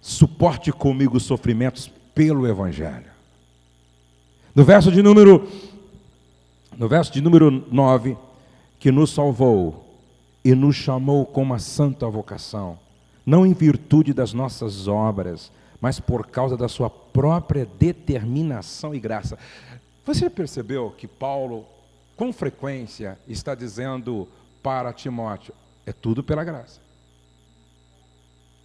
suporte 0.00 0.70
comigo 0.70 1.16
os 1.16 1.24
sofrimentos 1.24 1.90
pelo 2.14 2.46
Evangelho. 2.46 3.12
No 4.54 4.64
verso 4.64 4.92
de 4.92 5.02
número, 5.02 5.48
no 6.76 6.86
verso 6.86 7.12
de 7.12 7.20
número 7.20 7.50
9, 7.50 8.16
que 8.78 8.92
nos 8.92 9.10
salvou 9.10 9.98
e 10.44 10.54
nos 10.54 10.76
chamou 10.76 11.24
com 11.24 11.42
uma 11.42 11.58
santa 11.58 12.06
vocação, 12.08 12.78
não 13.24 13.46
em 13.46 13.54
virtude 13.54 14.12
das 14.12 14.32
nossas 14.32 14.86
obras, 14.86 15.50
mas 15.80 15.98
por 15.98 16.26
causa 16.26 16.56
da 16.56 16.68
sua 16.68 16.88
própria 16.88 17.66
determinação 17.78 18.94
e 18.94 19.00
graça. 19.00 19.38
Você 20.04 20.28
percebeu 20.28 20.90
que 20.90 21.08
Paulo, 21.08 21.66
com 22.16 22.32
frequência, 22.32 23.18
está 23.26 23.54
dizendo 23.54 24.28
para 24.62 24.92
Timóteo: 24.92 25.54
é 25.86 25.92
tudo 25.92 26.22
pela 26.22 26.44
graça. 26.44 26.80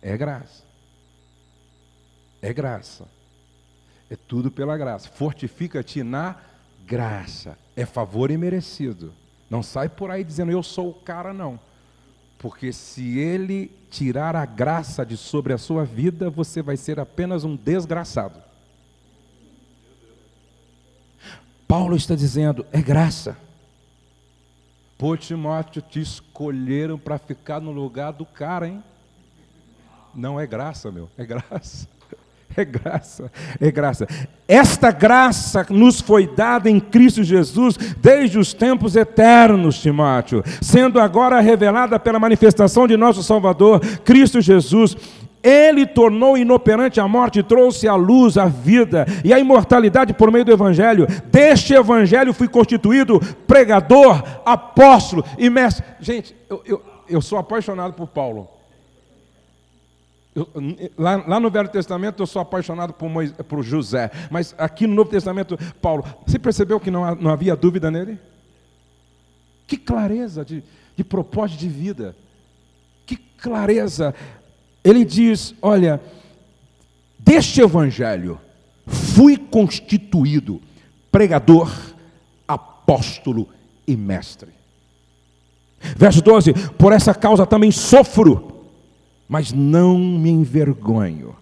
É 0.01 0.15
graça. 0.17 0.63
É 2.41 2.53
graça. 2.53 3.05
É 4.09 4.15
tudo 4.15 4.49
pela 4.49 4.77
graça. 4.77 5.09
Fortifica-te 5.09 6.03
na 6.03 6.37
graça. 6.85 7.57
É 7.75 7.85
favor 7.85 8.31
imerecido. 8.31 9.13
Não 9.49 9.63
sai 9.63 9.89
por 9.89 10.11
aí 10.11 10.23
dizendo 10.23 10.51
eu 10.51 10.63
sou 10.63 10.89
o 10.89 10.93
cara, 10.93 11.33
não. 11.33 11.59
Porque 12.37 12.71
se 12.71 13.19
ele 13.19 13.71
tirar 13.89 14.35
a 14.35 14.45
graça 14.45 15.05
de 15.05 15.17
sobre 15.17 15.51
a 15.51 15.57
sua 15.57 15.83
vida, 15.83 16.29
você 16.29 16.61
vai 16.61 16.77
ser 16.77 16.99
apenas 16.99 17.43
um 17.43 17.55
desgraçado. 17.55 18.41
Paulo 21.69 21.95
está 21.95 22.15
dizendo: 22.15 22.65
é 22.73 22.81
graça. 22.81 23.37
Pô, 24.97 25.15
Timóteo, 25.15 25.83
te 25.83 26.01
escolheram 26.01 26.97
para 26.97 27.19
ficar 27.19 27.61
no 27.61 27.71
lugar 27.71 28.11
do 28.11 28.25
cara, 28.25 28.67
hein? 28.67 28.83
Não 30.15 30.39
é 30.39 30.47
graça, 30.47 30.91
meu, 30.91 31.07
é 31.15 31.23
graça. 31.23 31.87
É 32.57 32.65
graça, 32.65 33.31
é 33.61 33.71
graça. 33.71 34.07
Esta 34.47 34.91
graça 34.91 35.67
nos 35.69 36.01
foi 36.01 36.25
dada 36.25 36.67
em 36.67 36.79
Cristo 36.79 37.23
Jesus 37.23 37.77
desde 38.01 38.39
os 38.39 38.53
tempos 38.53 38.95
eternos, 38.95 39.79
Timóteo, 39.79 40.43
sendo 40.59 40.99
agora 40.99 41.39
revelada 41.39 41.99
pela 41.99 42.19
manifestação 42.19 42.87
de 42.87 42.97
nosso 42.97 43.21
Salvador, 43.21 43.79
Cristo 44.03 44.41
Jesus. 44.41 44.97
Ele 45.41 45.85
tornou 45.85 46.37
inoperante 46.37 46.99
a 46.99 47.07
morte, 47.07 47.41
trouxe 47.41 47.87
à 47.87 47.95
luz 47.95 48.37
a 48.37 48.45
vida 48.45 49.05
e 49.23 49.33
a 49.33 49.39
imortalidade 49.39 50.13
por 50.13 50.31
meio 50.31 50.43
do 50.43 50.51
Evangelho. 50.51 51.07
Deste 51.25 51.73
Evangelho 51.73 52.33
fui 52.33 52.47
constituído 52.47 53.19
pregador, 53.47 54.21
apóstolo 54.45 55.23
e 55.37 55.49
mestre. 55.49 55.85
Gente, 55.99 56.35
eu, 56.49 56.61
eu, 56.65 56.81
eu 57.07 57.21
sou 57.21 57.37
apaixonado 57.37 57.93
por 57.93 58.07
Paulo. 58.07 58.49
Eu, 60.35 60.47
lá, 60.97 61.23
lá, 61.27 61.39
no 61.39 61.49
Velho 61.49 61.69
Testamento 61.69 62.21
eu 62.21 62.27
sou 62.27 62.41
apaixonado 62.41 62.93
por, 62.93 63.09
Moisés, 63.09 63.35
por 63.47 63.63
José, 63.63 64.11
mas 64.29 64.53
aqui 64.57 64.85
no 64.85 64.93
Novo 64.93 65.09
Testamento, 65.09 65.57
Paulo, 65.81 66.03
você 66.25 66.37
percebeu 66.37 66.79
que 66.79 66.91
não, 66.91 67.15
não 67.15 67.31
havia 67.31 67.55
dúvida 67.55 67.89
nele? 67.89 68.19
Que 69.65 69.75
clareza 69.75 70.45
de, 70.45 70.63
de 70.95 71.03
propósito 71.03 71.59
de 71.59 71.67
vida, 71.67 72.15
que 73.05 73.15
clareza. 73.15 74.13
Ele 74.83 75.03
diz: 75.05 75.53
Olha, 75.61 76.01
deste 77.17 77.61
evangelho 77.61 78.39
fui 78.85 79.37
constituído 79.37 80.61
pregador, 81.11 81.71
apóstolo 82.47 83.47
e 83.87 83.95
mestre. 83.95 84.49
Verso 85.95 86.21
12: 86.21 86.53
Por 86.77 86.93
essa 86.93 87.13
causa 87.13 87.45
também 87.45 87.71
sofro 87.71 88.59
mas 89.29 89.53
não 89.53 89.95
me 89.99 90.31
envergonho, 90.31 91.35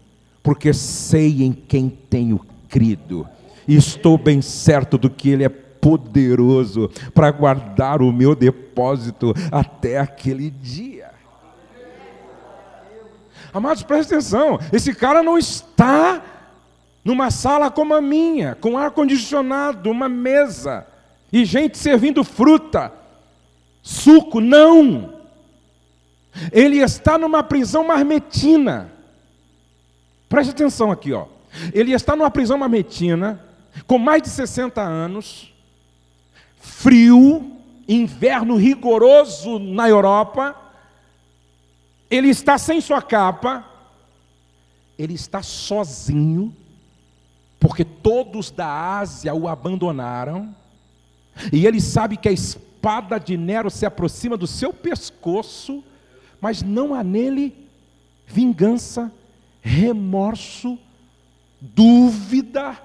porque 0.43 0.73
sei 0.73 1.41
em 1.41 1.53
quem 1.53 1.87
tenho 1.87 2.41
crido, 2.67 3.25
e 3.65 3.77
estou 3.77 4.17
bem 4.17 4.41
certo 4.41 4.97
do 4.97 5.09
que 5.09 5.29
Ele 5.29 5.45
é 5.45 5.49
poderoso 5.49 6.89
para 7.13 7.31
guardar 7.31 8.01
o 8.01 8.11
meu 8.11 8.35
depósito 8.35 9.33
até 9.49 9.99
aquele 9.99 10.49
dia. 10.49 11.06
Amados, 13.57 13.81
presta 13.81 14.13
atenção: 14.13 14.59
esse 14.71 14.93
cara 14.93 15.23
não 15.23 15.37
está 15.37 16.21
numa 17.03 17.31
sala 17.31 17.71
como 17.71 17.95
a 17.95 18.01
minha, 18.01 18.53
com 18.53 18.77
ar-condicionado, 18.77 19.89
uma 19.89 20.07
mesa, 20.07 20.85
e 21.33 21.43
gente 21.43 21.77
servindo 21.77 22.23
fruta, 22.23 22.93
suco, 23.81 24.39
não. 24.39 25.13
Ele 26.51 26.77
está 26.77 27.17
numa 27.17 27.41
prisão 27.41 27.83
marmetina. 27.87 28.91
Preste 30.29 30.51
atenção 30.51 30.91
aqui, 30.91 31.11
ó. 31.11 31.25
Ele 31.73 31.93
está 31.93 32.15
numa 32.15 32.29
prisão 32.29 32.59
marmetina, 32.59 33.43
com 33.87 33.97
mais 33.97 34.21
de 34.21 34.29
60 34.29 34.81
anos, 34.81 35.51
frio, 36.59 37.57
inverno 37.87 38.55
rigoroso 38.55 39.57
na 39.57 39.89
Europa. 39.89 40.55
Ele 42.09 42.29
está 42.29 42.57
sem 42.57 42.81
sua 42.81 43.01
capa. 43.01 43.65
Ele 44.97 45.13
está 45.13 45.43
sozinho, 45.43 46.55
porque 47.59 47.85
todos 47.85 48.49
da 48.49 48.97
Ásia 48.97 49.33
o 49.33 49.47
abandonaram. 49.47 50.55
E 51.53 51.67
ele 51.67 51.79
sabe 51.79 52.17
que 52.17 52.27
a 52.27 52.31
espada 52.31 53.19
de 53.19 53.37
Nero 53.37 53.69
se 53.69 53.85
aproxima 53.85 54.35
do 54.35 54.47
seu 54.47 54.73
pescoço 54.73 55.83
mas 56.39 56.61
não 56.61 56.93
há 56.93 57.03
nele 57.03 57.53
vingança, 58.25 59.11
remorso, 59.61 60.77
dúvida. 61.59 62.77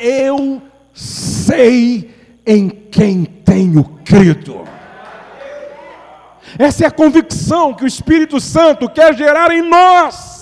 Eu 0.00 0.62
sei 0.94 2.14
em 2.46 2.68
quem 2.68 3.24
tenho 3.24 3.84
crido. 4.04 4.62
Essa 6.58 6.84
é 6.84 6.86
a 6.86 6.90
convicção 6.90 7.74
que 7.74 7.84
o 7.84 7.86
Espírito 7.86 8.40
Santo 8.40 8.88
quer 8.88 9.14
gerar 9.14 9.50
em 9.50 9.62
nós. 9.62 10.32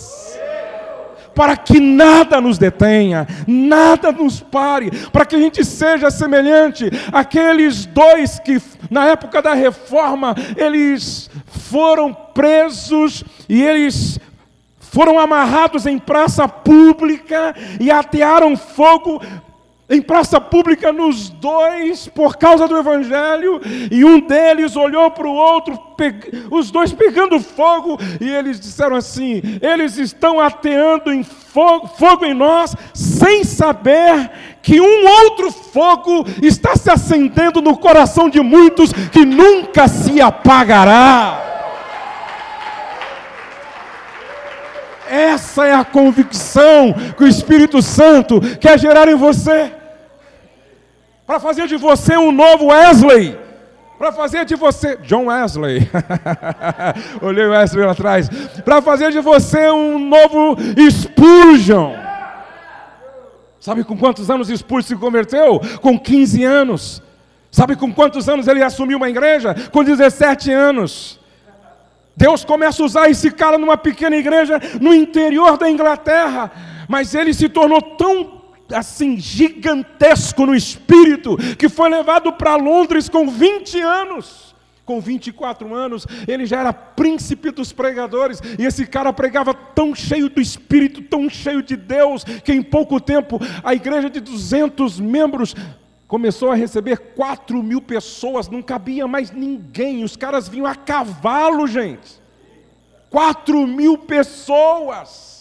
Para 1.34 1.56
que 1.56 1.78
nada 1.80 2.40
nos 2.40 2.58
detenha, 2.58 3.26
nada 3.46 4.12
nos 4.12 4.40
pare, 4.40 4.90
para 5.10 5.24
que 5.24 5.36
a 5.36 5.38
gente 5.38 5.64
seja 5.64 6.10
semelhante 6.10 6.90
àqueles 7.12 7.86
dois 7.86 8.38
que, 8.40 8.60
na 8.90 9.06
época 9.06 9.40
da 9.40 9.54
reforma, 9.54 10.34
eles 10.56 11.30
foram 11.46 12.12
presos 12.12 13.24
e 13.48 13.62
eles 13.62 14.18
foram 14.90 15.20
amarrados 15.20 15.86
em 15.86 15.98
praça 15.98 16.48
pública 16.48 17.54
e 17.78 17.90
atearam 17.90 18.56
fogo 18.56 19.22
em 19.90 20.00
praça 20.00 20.40
pública 20.40 20.92
nos 20.92 21.28
dois 21.28 22.06
por 22.06 22.36
causa 22.36 22.68
do 22.68 22.78
Evangelho, 22.78 23.60
e 23.90 24.04
um 24.04 24.20
deles 24.20 24.76
olhou 24.76 25.10
para 25.10 25.26
o 25.26 25.34
outro, 25.34 25.76
os 26.48 26.70
dois 26.70 26.92
pegando 26.92 27.40
fogo, 27.40 27.98
e 28.20 28.28
eles 28.30 28.60
disseram 28.60 28.94
assim: 28.94 29.42
eles 29.60 29.98
estão 29.98 30.38
ateando 30.38 31.12
em 31.12 31.24
fogo, 31.24 31.88
fogo 31.88 32.24
em 32.24 32.32
nós, 32.32 32.74
sem 32.94 33.42
saber 33.42 34.30
que 34.62 34.80
um 34.80 35.06
outro 35.24 35.50
fogo 35.50 36.24
está 36.40 36.76
se 36.76 36.88
acendendo 36.88 37.60
no 37.60 37.76
coração 37.76 38.30
de 38.30 38.40
muitos 38.40 38.92
que 38.92 39.24
nunca 39.24 39.88
se 39.88 40.20
apagará. 40.20 41.48
Essa 45.08 45.66
é 45.66 45.74
a 45.74 45.84
convicção 45.84 46.94
que 47.16 47.24
o 47.24 47.26
Espírito 47.26 47.82
Santo 47.82 48.40
quer 48.60 48.78
gerar 48.78 49.08
em 49.08 49.16
você 49.16 49.79
para 51.30 51.38
fazer 51.38 51.68
de 51.68 51.76
você 51.76 52.16
um 52.16 52.32
novo 52.32 52.72
Wesley, 52.72 53.38
para 53.96 54.10
fazer 54.10 54.44
de 54.44 54.56
você, 54.56 54.96
John 54.96 55.26
Wesley, 55.26 55.88
olhei 57.22 57.46
o 57.46 57.52
Wesley 57.52 57.86
lá 57.86 57.92
atrás, 57.92 58.28
para 58.64 58.82
fazer 58.82 59.12
de 59.12 59.20
você 59.20 59.70
um 59.70 59.96
novo 59.96 60.56
Spurgeon. 60.90 61.94
Sabe 63.60 63.84
com 63.84 63.96
quantos 63.96 64.28
anos 64.28 64.48
Spurgeon 64.48 64.88
se 64.88 64.96
converteu? 64.96 65.60
Com 65.80 65.96
15 65.96 66.42
anos. 66.42 67.00
Sabe 67.48 67.76
com 67.76 67.92
quantos 67.92 68.28
anos 68.28 68.48
ele 68.48 68.64
assumiu 68.64 68.96
uma 68.96 69.08
igreja? 69.08 69.54
Com 69.70 69.84
17 69.84 70.50
anos. 70.50 71.20
Deus 72.16 72.44
começa 72.44 72.82
a 72.82 72.86
usar 72.86 73.08
esse 73.08 73.30
cara 73.30 73.56
numa 73.56 73.76
pequena 73.76 74.16
igreja 74.16 74.60
no 74.80 74.92
interior 74.92 75.56
da 75.56 75.70
Inglaterra, 75.70 76.50
mas 76.88 77.14
ele 77.14 77.32
se 77.32 77.48
tornou 77.48 77.80
tão 77.80 78.39
assim 78.72 79.18
gigantesco 79.18 80.46
no 80.46 80.54
espírito, 80.54 81.36
que 81.56 81.68
foi 81.68 81.88
levado 81.88 82.32
para 82.32 82.56
Londres 82.56 83.08
com 83.08 83.28
20 83.28 83.80
anos. 83.80 84.54
Com 84.84 85.00
24 85.00 85.72
anos, 85.72 86.04
ele 86.26 86.44
já 86.46 86.60
era 86.60 86.72
príncipe 86.72 87.52
dos 87.52 87.72
pregadores, 87.72 88.40
e 88.58 88.64
esse 88.64 88.84
cara 88.86 89.12
pregava 89.12 89.54
tão 89.54 89.94
cheio 89.94 90.28
do 90.28 90.40
Espírito, 90.40 91.00
tão 91.02 91.30
cheio 91.30 91.62
de 91.62 91.76
Deus, 91.76 92.24
que 92.24 92.52
em 92.52 92.60
pouco 92.60 93.00
tempo 93.00 93.38
a 93.62 93.72
igreja 93.72 94.10
de 94.10 94.18
200 94.18 94.98
membros 94.98 95.54
começou 96.08 96.50
a 96.50 96.56
receber 96.56 96.98
4 97.14 97.62
mil 97.62 97.80
pessoas, 97.80 98.48
não 98.48 98.60
cabia 98.62 99.06
mais 99.06 99.30
ninguém, 99.30 100.02
os 100.02 100.16
caras 100.16 100.48
vinham 100.48 100.66
a 100.66 100.74
cavalo, 100.74 101.68
gente. 101.68 102.20
4 103.10 103.64
mil 103.66 103.96
pessoas. 103.96 105.39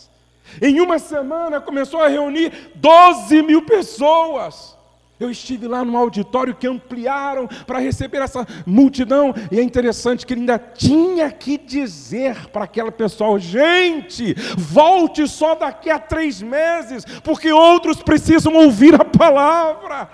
Em 0.62 0.80
uma 0.82 1.00
semana 1.00 1.62
começou 1.62 2.02
a 2.02 2.08
reunir 2.08 2.72
12 2.76 3.42
mil 3.42 3.62
pessoas. 3.62 4.78
Eu 5.20 5.30
estive 5.30 5.68
lá 5.68 5.84
no 5.84 5.98
auditório 5.98 6.56
que 6.56 6.66
ampliaram 6.66 7.46
para 7.68 7.80
receber 7.80 8.20
essa 8.20 8.48
multidão, 8.66 9.36
e 9.52 9.60
é 9.60 9.62
interessante 9.62 10.26
que 10.26 10.34
ele 10.34 10.42
ainda 10.42 10.58
tinha 10.58 11.30
que 11.30 11.58
dizer 11.58 12.48
para 12.54 12.64
aquela 12.64 12.92
pessoa: 12.92 13.38
gente, 13.38 14.34
volte 14.58 15.28
só 15.28 15.56
daqui 15.56 15.90
a 15.90 16.00
três 16.00 16.42
meses, 16.42 17.04
porque 17.22 17.52
outros 17.52 18.02
precisam 18.02 18.54
ouvir 18.54 18.96
a 18.96 19.04
palavra. 19.04 20.10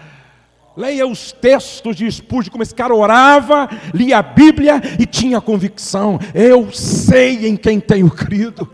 Leia 0.76 1.08
os 1.08 1.32
textos 1.32 1.96
de 1.96 2.12
Spurgeon, 2.12 2.52
como 2.52 2.64
esse 2.64 2.76
cara 2.76 2.94
orava, 2.94 3.70
lia 3.94 4.18
a 4.18 4.24
Bíblia 4.24 4.82
e 5.00 5.06
tinha 5.06 5.40
convicção. 5.40 6.20
Eu 6.34 6.72
sei 6.74 7.48
em 7.48 7.56
quem 7.56 7.80
tenho 7.80 8.10
crido. 8.10 8.70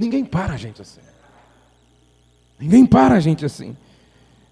Ninguém 0.00 0.24
para 0.24 0.54
a 0.54 0.56
gente 0.56 0.80
assim. 0.80 1.02
Ninguém 2.58 2.86
para 2.86 3.16
a 3.16 3.20
gente 3.20 3.44
assim. 3.44 3.76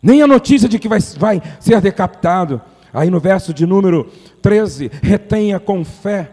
Nem 0.02 0.20
a 0.20 0.26
notícia 0.26 0.68
de 0.68 0.78
que 0.78 0.86
vai, 0.86 1.00
vai 1.16 1.42
ser 1.58 1.80
decapitado. 1.80 2.60
Aí 2.92 3.08
no 3.08 3.18
verso 3.18 3.54
de 3.54 3.64
número 3.64 4.12
13, 4.42 4.90
retenha 5.02 5.58
com 5.58 5.86
fé. 5.86 6.32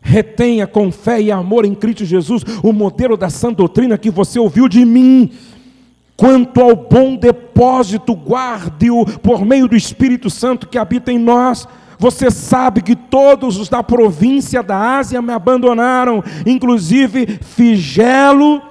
Retenha 0.00 0.66
com 0.66 0.90
fé 0.90 1.20
e 1.20 1.30
amor 1.30 1.66
em 1.66 1.74
Cristo 1.74 2.06
Jesus 2.06 2.42
o 2.64 2.72
modelo 2.72 3.14
da 3.14 3.28
sã 3.28 3.52
doutrina 3.52 3.98
que 3.98 4.10
você 4.10 4.38
ouviu 4.38 4.68
de 4.68 4.86
mim. 4.86 5.30
Quanto 6.16 6.62
ao 6.62 6.74
bom 6.74 7.16
depósito, 7.16 8.14
guarde-o 8.14 9.04
por 9.18 9.44
meio 9.44 9.68
do 9.68 9.76
Espírito 9.76 10.30
Santo 10.30 10.66
que 10.66 10.78
habita 10.78 11.12
em 11.12 11.18
nós. 11.18 11.68
Você 12.00 12.30
sabe 12.30 12.80
que 12.80 12.96
todos 12.96 13.58
os 13.58 13.68
da 13.68 13.82
província 13.82 14.62
da 14.62 14.96
Ásia 14.96 15.20
me 15.20 15.34
abandonaram, 15.34 16.24
inclusive 16.46 17.26
Figelo 17.42 18.62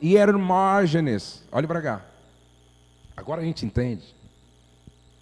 e 0.00 0.16
Hermógenes. 0.16 1.44
Olhe 1.52 1.66
para 1.66 1.82
cá. 1.82 2.00
Agora 3.14 3.42
a 3.42 3.44
gente 3.44 3.66
entende 3.66 4.16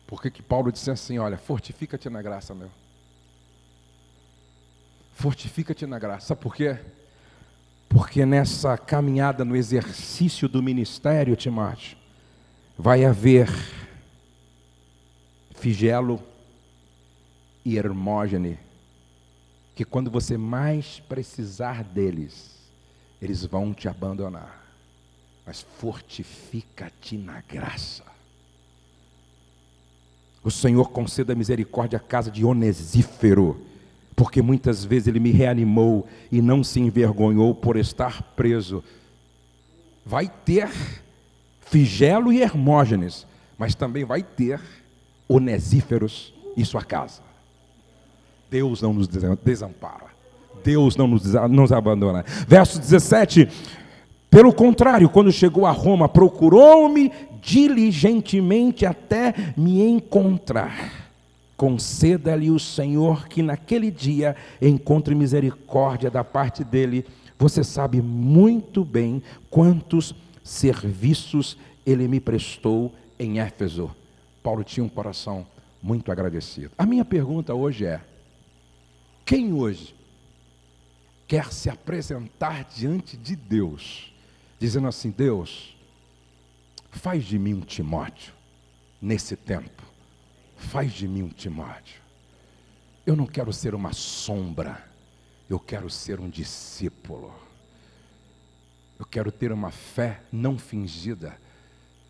porque 0.06 0.30
que 0.30 0.40
Paulo 0.40 0.70
disse 0.70 0.92
assim: 0.92 1.18
Olha, 1.18 1.36
fortifica-te 1.36 2.08
na 2.08 2.22
graça, 2.22 2.54
meu. 2.54 2.70
Fortifica-te 5.12 5.86
na 5.86 5.98
graça. 5.98 6.28
Sabe 6.28 6.42
por 6.42 6.54
quê? 6.54 6.78
Porque 7.88 8.24
nessa 8.24 8.78
caminhada 8.78 9.44
no 9.44 9.56
exercício 9.56 10.48
do 10.48 10.62
ministério, 10.62 11.34
Timóteo, 11.34 11.98
vai 12.78 13.04
haver 13.04 13.48
Figelo 15.56 16.22
e 17.66 17.76
Hermógene, 17.76 18.58
que 19.74 19.84
quando 19.84 20.10
você 20.10 20.38
mais 20.38 21.00
precisar 21.00 21.84
deles, 21.84 22.56
eles 23.20 23.44
vão 23.44 23.74
te 23.74 23.88
abandonar 23.88 24.66
mas 25.46 25.64
fortifica-te 25.78 27.16
na 27.16 27.40
graça. 27.40 28.02
O 30.42 30.50
Senhor 30.50 30.90
conceda 30.90 31.36
misericórdia 31.36 31.98
à 31.98 32.00
casa 32.00 32.32
de 32.32 32.44
Onesífero, 32.44 33.64
porque 34.16 34.42
muitas 34.42 34.84
vezes 34.84 35.06
ele 35.06 35.20
me 35.20 35.30
reanimou 35.30 36.08
e 36.32 36.42
não 36.42 36.64
se 36.64 36.80
envergonhou 36.80 37.54
por 37.54 37.76
estar 37.76 38.22
preso. 38.34 38.82
Vai 40.04 40.28
ter 40.28 40.68
Figelo 41.60 42.32
e 42.32 42.42
Hermógenes, 42.42 43.26
mas 43.56 43.74
também 43.74 44.04
vai 44.04 44.22
ter 44.22 44.60
Onesíferos 45.28 46.34
em 46.56 46.64
sua 46.64 46.82
casa. 46.82 47.22
Deus 48.50 48.82
não 48.82 48.92
nos 48.92 49.08
desampara. 49.08 50.06
Deus 50.64 50.96
não 50.96 51.06
nos, 51.06 51.24
nos 51.50 51.72
abandona. 51.72 52.24
Verso 52.48 52.78
17: 52.78 53.48
pelo 54.30 54.52
contrário, 54.52 55.08
quando 55.08 55.32
chegou 55.32 55.64
a 55.64 55.70
Roma, 55.70 56.08
procurou-me 56.08 57.10
diligentemente 57.40 58.84
até 58.84 59.32
me 59.56 59.80
encontrar. 59.80 61.06
Conceda-lhe 61.56 62.50
o 62.50 62.58
Senhor 62.58 63.28
que 63.28 63.42
naquele 63.42 63.90
dia 63.90 64.36
encontre 64.60 65.14
misericórdia 65.14 66.10
da 66.10 66.22
parte 66.22 66.62
dele. 66.62 67.06
Você 67.38 67.64
sabe 67.64 68.02
muito 68.02 68.84
bem 68.84 69.22
quantos 69.48 70.14
serviços 70.44 71.56
ele 71.86 72.06
me 72.06 72.20
prestou 72.20 72.92
em 73.18 73.40
Éfeso. 73.40 73.90
Paulo 74.42 74.62
tinha 74.62 74.84
um 74.84 74.88
coração 74.88 75.46
muito 75.82 76.12
agradecido. 76.12 76.72
A 76.76 76.84
minha 76.84 77.04
pergunta 77.04 77.54
hoje 77.54 77.86
é: 77.86 78.00
quem 79.26 79.52
hoje 79.52 79.94
quer 81.28 81.52
se 81.52 81.68
apresentar 81.68 82.64
diante 82.64 83.14
de 83.14 83.36
Deus? 83.36 84.16
dizendo 84.58 84.88
assim: 84.88 85.10
Deus, 85.10 85.76
faz 86.90 87.24
de 87.24 87.38
mim 87.38 87.54
um 87.54 87.60
Timóteo 87.60 88.32
nesse 89.00 89.36
tempo, 89.36 89.82
faz 90.56 90.92
de 90.92 91.06
mim 91.06 91.22
um 91.22 91.28
Timóteo. 91.28 92.00
Eu 93.04 93.14
não 93.14 93.26
quero 93.26 93.52
ser 93.52 93.74
uma 93.74 93.92
sombra, 93.92 94.84
eu 95.48 95.60
quero 95.60 95.88
ser 95.88 96.18
um 96.18 96.28
discípulo. 96.28 97.32
Eu 98.98 99.04
quero 99.04 99.30
ter 99.30 99.52
uma 99.52 99.70
fé 99.70 100.22
não 100.32 100.58
fingida, 100.58 101.38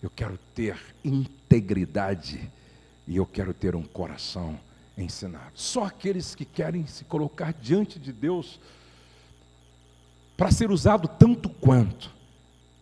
eu 0.00 0.08
quero 0.08 0.38
ter 0.54 0.78
integridade 1.04 2.48
e 3.08 3.16
eu 3.16 3.26
quero 3.26 3.52
ter 3.52 3.74
um 3.74 3.82
coração 3.82 4.58
ensinado. 4.96 5.52
Só 5.54 5.84
aqueles 5.84 6.34
que 6.34 6.44
querem 6.44 6.86
se 6.86 7.04
colocar 7.04 7.52
diante 7.52 7.98
de 7.98 8.12
Deus 8.12 8.60
para 10.36 10.50
ser 10.50 10.70
usado 10.70 11.08
tanto 11.08 11.48
quanto 11.48 12.16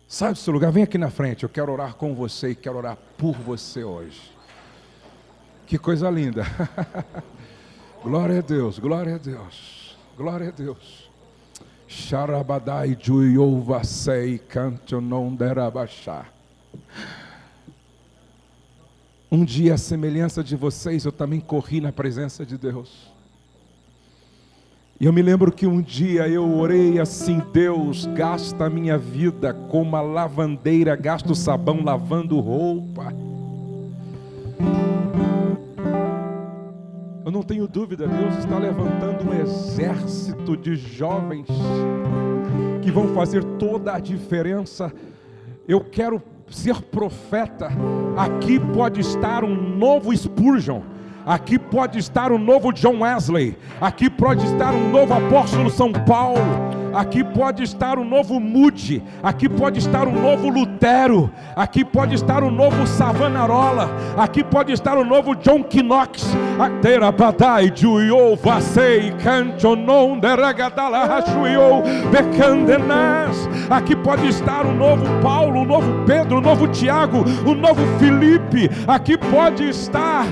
Sai 0.07 0.33
do 0.33 0.37
seu 0.37 0.53
lugar, 0.53 0.71
vem 0.71 0.83
aqui 0.83 0.97
na 0.97 1.09
frente. 1.09 1.43
Eu 1.43 1.49
quero 1.49 1.71
orar 1.71 1.95
com 1.95 2.13
você 2.13 2.51
e 2.51 2.55
quero 2.55 2.77
orar 2.77 2.97
por 3.17 3.33
você 3.33 3.83
hoje. 3.83 4.21
Que 5.65 5.79
coisa 5.79 6.09
linda. 6.09 6.45
glória 8.03 8.39
a 8.39 8.41
Deus, 8.41 8.77
glória 8.77 9.15
a 9.15 9.17
Deus, 9.17 9.97
glória 10.15 10.49
a 10.49 10.51
Deus. 10.51 11.09
Sharabadai 11.87 12.95
não 15.01 15.33
derabachar. 15.33 16.31
Um 19.35 19.43
dia, 19.43 19.73
a 19.73 19.77
semelhança 19.77 20.41
de 20.41 20.55
vocês, 20.55 21.03
eu 21.03 21.11
também 21.11 21.41
corri 21.41 21.81
na 21.81 21.91
presença 21.91 22.45
de 22.45 22.57
Deus. 22.57 23.11
E 24.97 25.03
eu 25.03 25.11
me 25.11 25.21
lembro 25.21 25.51
que 25.51 25.67
um 25.67 25.81
dia 25.81 26.25
eu 26.29 26.57
orei 26.57 27.01
assim: 27.01 27.41
Deus, 27.51 28.05
gasta 28.15 28.63
a 28.63 28.69
minha 28.69 28.97
vida 28.97 29.53
como 29.53 29.93
a 29.97 30.01
lavandeira 30.01 30.95
gasta 30.95 31.33
o 31.33 31.35
sabão 31.35 31.83
lavando 31.83 32.39
roupa. 32.39 33.13
Eu 37.25 37.29
não 37.29 37.43
tenho 37.43 37.67
dúvida, 37.67 38.07
Deus 38.07 38.37
está 38.37 38.57
levantando 38.57 39.29
um 39.29 39.33
exército 39.33 40.55
de 40.55 40.77
jovens 40.77 41.45
que 42.81 42.89
vão 42.89 43.13
fazer 43.13 43.43
toda 43.59 43.95
a 43.95 43.99
diferença. 43.99 44.93
Eu 45.67 45.81
quero 45.81 46.23
ser 46.49 46.81
profeta. 46.81 47.69
Aqui 48.17 48.59
pode 48.59 49.01
estar 49.01 49.43
um 49.43 49.55
novo 49.55 50.15
Spurgeon 50.15 50.81
Aqui 51.25 51.57
pode 51.57 51.97
estar 51.97 52.31
o 52.31 52.37
novo 52.37 52.71
John 52.71 52.99
Wesley. 53.01 53.57
Aqui 53.81 54.11
pode 54.11 54.45
estar 54.45 54.75
um 54.75 54.91
novo 54.91 55.11
apóstolo 55.11 55.71
São 55.71 55.91
Paulo. 55.91 56.84
Aqui 56.95 57.25
pode 57.25 57.61
estar 57.61 57.99
o 57.99 58.05
novo 58.05 58.39
Moody, 58.39 59.03
aqui 59.21 59.49
pode 59.49 59.79
estar 59.79 60.07
o 60.07 60.11
novo 60.13 60.47
Lutero, 60.47 61.29
aqui 61.53 61.83
pode 61.83 62.15
estar 62.15 62.41
o 62.41 62.49
novo 62.49 62.87
Savanarola, 62.87 63.89
aqui 64.15 64.41
pode 64.41 64.71
estar 64.71 64.97
o 64.97 65.03
novo 65.03 65.35
John 65.35 65.61
Knox. 65.83 66.33
Aqui 73.69 73.95
pode 73.95 74.27
estar 74.27 74.65
o 74.65 74.73
novo 74.73 75.03
Paulo, 75.21 75.61
o 75.61 75.65
novo 75.65 76.05
Pedro, 76.05 76.37
o 76.37 76.41
novo 76.41 76.67
Tiago, 76.67 77.25
o 77.45 77.55
novo 77.55 77.81
Felipe. 77.99 78.69
Aqui 78.87 79.17
pode 79.17 79.67
estar 79.67 80.27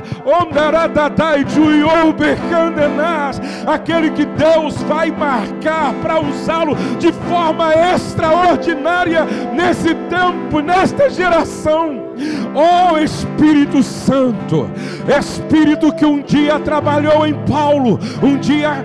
aquele 3.66 4.12
que 4.12 4.26
Deus 4.26 4.82
vai 4.84 5.12
marcar 5.12 5.94
para 5.96 6.22
usar 6.22 6.53
usá-lo 6.54 6.76
de 7.00 7.12
forma 7.12 7.74
extraordinária 7.74 9.26
nesse 9.54 9.94
tempo, 9.96 10.60
nesta 10.60 11.10
geração. 11.10 12.13
Oh 12.56 12.98
Espírito 12.98 13.82
Santo, 13.82 14.70
Espírito 15.08 15.94
que 15.94 16.06
um 16.06 16.22
dia 16.22 16.60
trabalhou 16.60 17.26
em 17.26 17.34
Paulo, 17.46 18.00
um 18.22 18.38
dia 18.38 18.84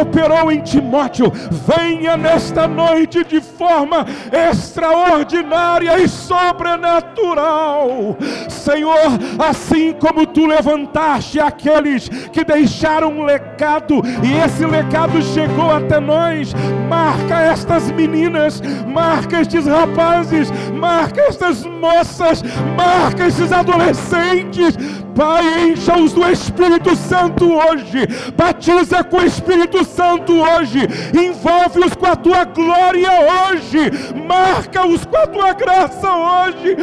operou 0.00 0.50
em 0.50 0.60
Timóteo, 0.60 1.32
venha 1.66 2.16
nesta 2.16 2.66
noite 2.66 3.24
de 3.24 3.40
forma 3.40 4.06
extraordinária 4.32 5.98
e 5.98 6.08
sobrenatural. 6.08 8.16
Senhor, 8.48 9.18
assim 9.38 9.92
como 9.92 10.26
tu 10.26 10.46
levantaste 10.46 11.40
aqueles 11.40 12.08
que 12.08 12.44
deixaram 12.44 13.18
um 13.18 13.24
legado 13.24 14.02
e 14.22 14.32
esse 14.44 14.64
legado 14.64 15.20
chegou 15.22 15.70
até 15.70 16.00
nós, 16.00 16.54
marca 16.88 17.40
estas 17.40 17.90
meninas, 17.90 18.62
marca 18.86 19.40
estes 19.40 19.66
rapazes, 19.66 20.50
marca 20.72 21.20
estas 21.22 21.66
moças, 21.66 22.42
marca 22.76 23.26
esses 23.26 23.52
adolescentes. 23.52 24.76
Pai, 25.14 25.68
encha-os 25.68 26.12
do 26.12 26.26
Espírito 26.30 26.96
Santo 26.96 27.52
hoje, 27.52 28.06
batiza 28.34 29.04
com 29.04 29.18
o 29.18 29.24
Espírito 29.24 29.84
Santo 29.84 30.32
hoje, 30.32 30.88
envolve-os 31.12 31.94
com 31.94 32.06
a 32.06 32.16
tua 32.16 32.44
glória 32.44 33.10
hoje, 33.10 33.90
marca-os 34.26 35.04
com 35.04 35.16
a 35.16 35.26
tua 35.26 35.52
graça 35.52 36.08
hoje, 36.10 36.76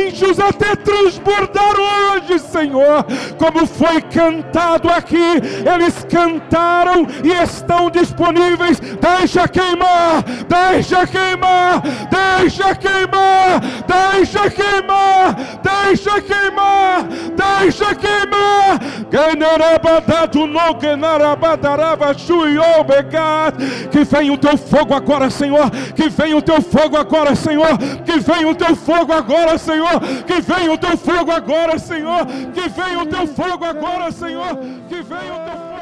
enche-os 0.00 0.40
até 0.40 0.74
transbordar 0.76 1.74
hoje, 1.78 2.38
Senhor, 2.38 3.04
como 3.36 3.66
foi 3.66 4.00
cantado 4.00 4.88
aqui, 4.90 5.40
eles 5.74 6.06
cantaram 6.08 7.06
e 7.22 7.32
estão 7.42 7.90
disponíveis. 7.90 8.80
Deixa 8.80 9.46
queimar, 9.46 10.22
deixa 10.48 11.06
queimar, 11.06 11.82
deixa 12.10 12.74
queimar, 12.74 13.60
deixa 13.86 14.50
queimar, 14.50 15.34
deixa 15.62 16.20
queimar, 16.20 17.08
deixa 17.36 17.73
queimar. 17.73 17.73
Que 23.90 24.04
venha 24.04 24.32
o 24.32 24.38
teu 24.38 24.56
fogo 24.56 24.94
agora, 24.94 25.30
Senhor. 25.30 25.70
Que 25.94 26.08
venha 26.08 26.36
o 26.36 26.42
teu 26.42 26.62
fogo 26.62 26.96
agora, 26.96 27.34
Senhor. 27.34 27.78
Que 28.04 28.18
venha 28.20 28.48
o 28.48 28.54
teu 28.54 28.74
fogo 28.76 29.12
agora, 29.12 29.58
Senhor. 29.58 30.00
Que 30.26 30.40
venha 30.40 30.72
o 30.72 30.78
teu 30.78 30.96
fogo 30.96 31.30
agora, 31.30 31.78
Senhor. 31.78 32.26
Que 32.54 32.68
venha 32.68 33.00
o 33.00 33.06
teu 33.06 33.26
fogo 33.26 33.64
agora, 33.64 34.10
Senhor. 34.10 34.56
Que 34.88 35.02
venha 35.02 35.34
o 35.34 35.40
teu 35.40 35.56
fogo. 35.56 35.73